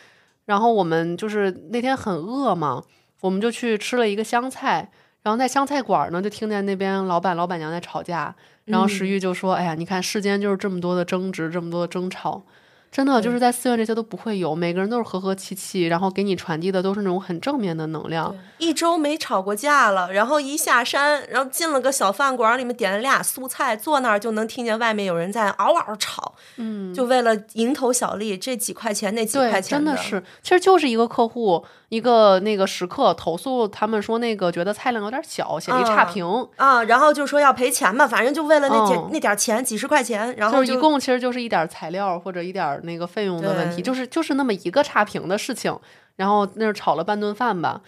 [0.45, 2.83] 然后我们就是那天很饿嘛，
[3.21, 4.91] 我们就去吃了一个湘菜，
[5.23, 8.35] 然后在湘菜馆呢，就听见那边老板老板娘在吵架，
[8.65, 12.43] 然后石玉就说：“哎呀，你看世间就是这么多的争执，这么多的争吵。”
[12.91, 18.35] 真的就是在寺院这些都不会有，每个人都是和和气气，然后给你传递的都是那种很正面的能量。
[18.57, 45.77] 一周没吵过架了，然后一下山，然后进了个小饭馆，里面点了俩素菜，坐那儿就能听见外面有人在嗷嗷吵，嗯，就为了蝇头小利，这几块钱那几，块钱真的是，其实就是一个客户，一个那个食客投诉他们说那个觉得菜量有点小，写了一差嗯评，啊，然后就说要赔钱嘛，反正就为了那点、嗯那点钱，几十块钱，然后就是一共其实就是一点材料或者一点那个费用的问题，就是就是那么一个差评的事情，
[46.15, 47.81] 然后那是炒了半顿饭吧。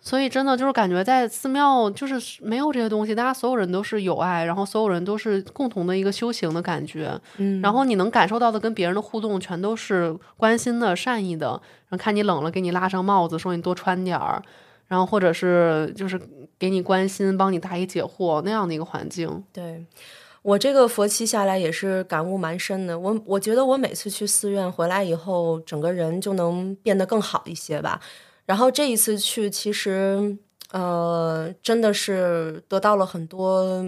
[0.00, 7.20] 所以真的就是感觉在寺庙就是没有这些东西，大家所有人都是有爱，然后所有人都是共同的一个修行的感觉。
[7.36, 11.48] 嗯，然后你能感受到的跟别人的互动，全都是关心的、善意的。
[11.88, 14.42] 然后看你冷了，给你拉上帽子，说你多穿点儿，
[14.88, 16.20] 然后或者是就是
[16.58, 19.44] 给你关心，帮你答疑解惑那样的一个环境。
[19.52, 19.84] 对。
[20.42, 22.98] 我这个佛期下来也是感悟蛮深的。
[22.98, 28.00] 我我觉得我每次去寺院回来以后，整个人就能变得更好一些吧。
[28.50, 30.36] 然后这一次去，其实
[30.72, 33.86] 呃，真的是得到了很多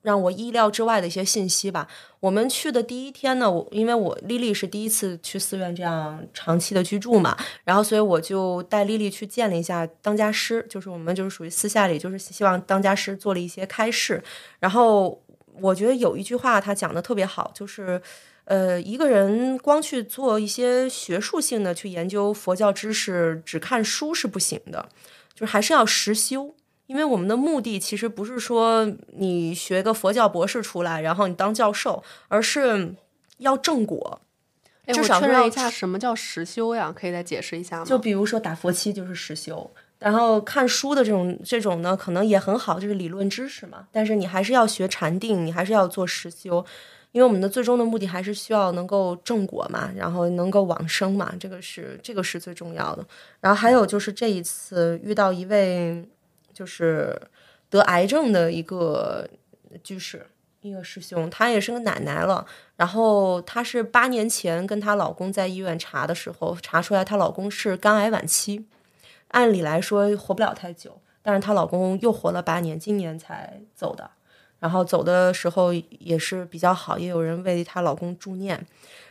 [0.00, 1.86] 让我意料之外的一些信息吧。
[2.18, 14.20] 我们去的第一天呢，我因为我丽丽是第一次去寺院这样长期的居住嘛，然后所以我就带丽丽去见了一下当家师，就是我们就是属于私下里就是希望当家师做了一些开示，
[14.58, 15.22] 然后
[15.60, 18.02] 我觉得有一句话他讲的特别好，就是
[18.44, 24.88] 呃，一个人光去做一些学术性的去研究佛教知识，只看书是不行的，
[25.34, 26.54] 就是还是要实修。
[26.86, 32.94] 因为我们的目的其实不是说你学个佛教博士出来，然后你当教授，而是
[33.38, 34.20] 要正果。
[34.84, 36.92] 哎，我确认一下，什么叫实修呀？
[36.94, 37.84] 可以再解释一下吗？
[37.84, 39.70] 就比如说打佛七就是实修，
[40.00, 43.86] 然后看书的这种这种呢，可能也很好，就是理论知识嘛。
[43.92, 46.66] 但是你还是要学禅定，你还是要做实修，
[47.12, 53.06] 因为我们的最终的目的还是需要能够正果嘛，然后能够往生嘛，这个是这个是最重要的。
[53.40, 56.04] 然后还有就是这一次遇到一位
[56.52, 57.20] 就是
[57.70, 59.28] 得癌症的一个
[59.84, 60.26] 居士。
[60.64, 62.46] 一个师兄，她也是个奶奶了。
[62.76, 68.64] 然后她是八年前跟她老公在医院查的时候，查出来她老公是肝癌晚期，
[69.30, 71.00] 按理来说活不了太久。
[71.20, 74.08] 但是她老公又活了八年，今年才走的。
[74.62, 78.64] 然后走的时候也是比较好，也有人为她老公助念。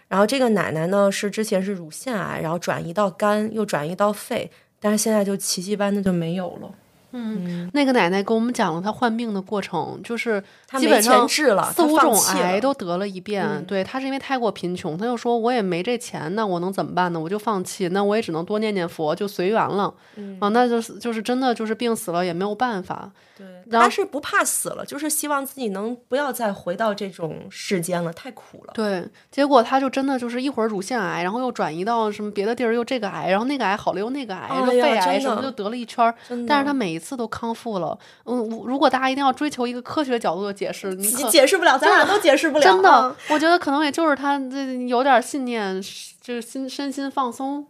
[0.08, 4.50] 然后这个奶奶呢，是之前是乳腺癌，然后转移到肝，又转移到肺，
[4.80, 6.72] 但是现在就奇迹般的就没有了。
[7.12, 10.42] 嗯，那个奶奶跟我们讲了她患病的过程，就是
[10.78, 13.64] 基本上四五种癌都得了一遍。
[13.66, 17.20] 对，她是因为太过贫穷，她就说我也没这钱，那我能怎么办呢？
[17.20, 19.94] 我就放弃，那我也只能多念念佛，就随缘了。
[20.40, 23.12] 啊，那就是就是真的就是病死了也没有办法。
[23.38, 28.74] 对，她是不怕死了，就是希望自己能不要再回到这种世间了，太苦了。
[28.74, 36.14] 对，结果她就真的就是一会儿乳腺癌，然后又转移到什么别的地儿，又这个癌，然后那个癌好了又那个癌，又肺癌什么就得了一圈。
[36.48, 37.98] 但是她每一次都康复了。
[38.26, 42.64] 嗯，如果大家一定要追求一个科学角度的解释，你解释不了，咱俩都解释不了。
[42.64, 45.82] 真的，我觉得可能也就是他这有点信念，
[46.22, 47.66] 就是心身心放松。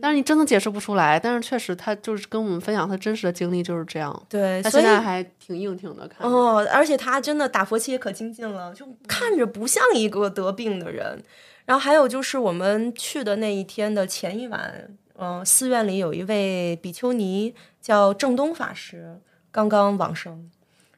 [0.00, 4.22] 但是你真的解释不出来，但是确实他就是跟我们分享他真实的经历就是这样。
[4.28, 11.20] 对，他现在还挺硬挺的，看哦，而且他真的打佛七也可精进了，就看着不像一个得病的人。
[11.64, 17.52] 然后还有就是我们去的那一天的前一晚，嗯，寺院里有一位比丘尼
[17.84, 19.20] 叫正东法师，
[19.50, 20.50] 刚刚往生，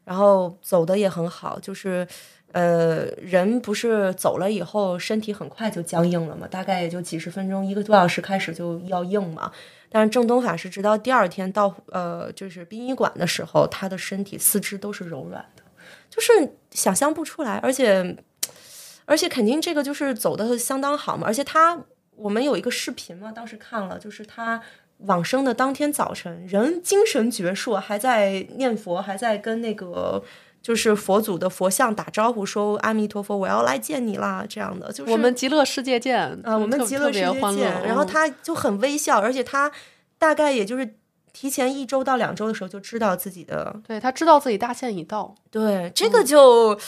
[0.05, 2.07] 然后走的也很好，就是。
[2.53, 6.49] 呃，人不是走了以后，身体很快就僵硬了嘛？
[6.49, 9.53] 大概也就几十分钟，一个多小时开始就要硬嘛。
[9.91, 15.63] 但是正东法师直到第二天到呃，就是殡仪馆的时候，他的身体四肢都是柔软的，
[16.09, 17.57] 就是想象不出来。
[17.57, 18.17] 而且，
[19.05, 21.27] 而且肯定这个就是走的相当好嘛。
[21.27, 21.79] 而且他，
[22.15, 24.63] 我们有一个视频嘛，当时看了，就是他
[24.99, 30.23] 往生的当天早晨，人精神矍铄，还在念佛，还在跟那个。
[30.63, 37.83] 就是佛祖的佛像打招呼说：“阿弥陀佛，我要来见你啦。”这样的，就是我们极乐世界见啊，我们极乐世界见。
[37.85, 39.71] 然后他就很微笑，而且他
[40.19, 40.97] 大概也就是
[41.33, 45.37] 提前一周到两周的时候就知道自己的，对他知道自己大限已到。
[45.53, 46.79] 对这个就，嗯，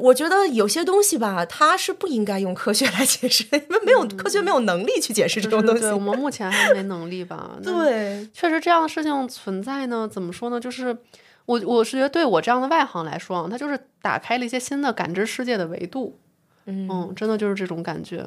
[0.00, 5.84] 我觉得有些东西吧，它是不应该用科学来解释，因为没有科学没有能力去解释这种东西。
[5.86, 7.58] 我们目前还没能力吧？
[7.62, 10.08] 对，确实这样的事情存在呢。
[10.10, 10.58] 怎么说呢？
[10.60, 10.96] 就是。
[11.44, 16.16] 我我是觉得，对我这样的外行来说啊，它就是打开了一些新的感知世界的维度。
[16.66, 18.24] 嗯，真的就是这种感觉。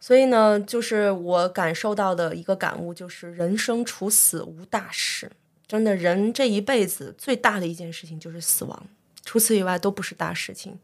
[0.00, 5.30] 所以呢，就是我感受到的一个感悟，就是人生除死无大事。
[5.66, 8.86] 真的，人这一辈子最大的一件事情就是死亡，
[9.24, 10.78] 除此以外都不是大事情。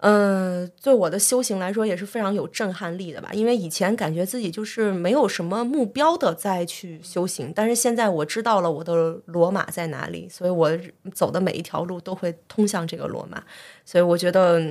[0.00, 3.30] 嗯，对我的修行来说也是非常有震撼力的吧。
[3.32, 10.70] 因为以前感觉自己就是没有什么目标的再去修行，但是现在我知道了我的罗马在哪里，所以我
[11.12, 13.42] 走的每一条路都会通向这个罗马。
[13.84, 14.62] 所以我觉得，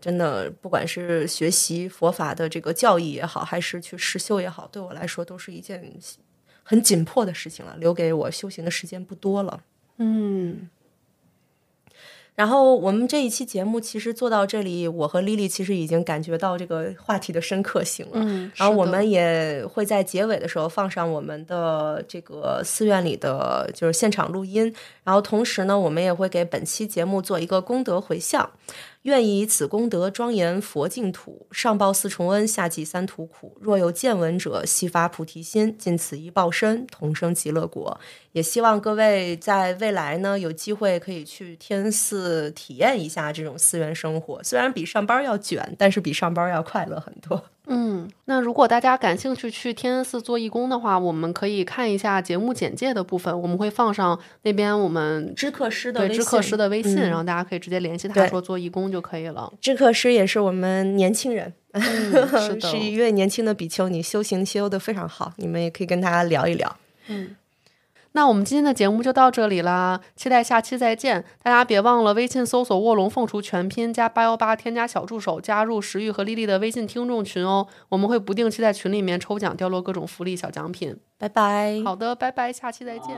[0.00, 5.92] 真的不管是学习佛法的这个教义也好，还是去实修也好，对我来说都是一件
[6.62, 7.76] 很紧迫的事情了。
[7.78, 9.62] 留给我修行的时间不多了。
[9.98, 10.70] 嗯。
[12.40, 18.12] 然后我们这一期节目其实做到这里，我和丽丽其实已经感觉到这个话题的深刻性了。
[18.14, 24.74] 嗯，然后我们也会在结尾的时候放上我们的这个寺院里的就是现场录音。
[25.04, 28.48] 然后同时呢，我们也会给本期节目做一个功德回向。
[29.02, 33.56] 愿以此功德庄严佛净土，上报四重恩，下济三途苦。
[33.58, 37.98] 若有见闻者，悉发菩提心，尽此一报身，同生极乐国。
[38.32, 44.42] 也希望各位在未来呢，有机会可以去天寺体验一下这种寺院生活。
[44.42, 47.42] 虽然比上班要卷，但是比上班要快乐很多。
[47.72, 59.52] 嗯，那如果大家感兴趣去天恩寺做义工的话，我们可以看一下节目简介的部分，我们会放上那边我们知客师的对知客师的微信，然后大家可以直接联系他说做义工就可以了。
[59.60, 66.76] 知客师也是我们年轻人，是的， 是一位年轻的比丘你，修行修的非常好，你们也可以跟他聊一聊。
[67.06, 67.36] 嗯。
[68.12, 71.24] 那我们今天的节目就到这里啦，期待下期再见！
[71.42, 80.96] 大家别忘了微信搜索“卧龙凤雏全拼加八幺八”，添加小助手，加入石玉和丽丽的微信听众群哦，我们会不定期在群里面抽奖，掉落各种福利小奖品。
[81.18, 81.80] 拜拜。
[81.84, 83.16] 好的，拜拜，下期再见。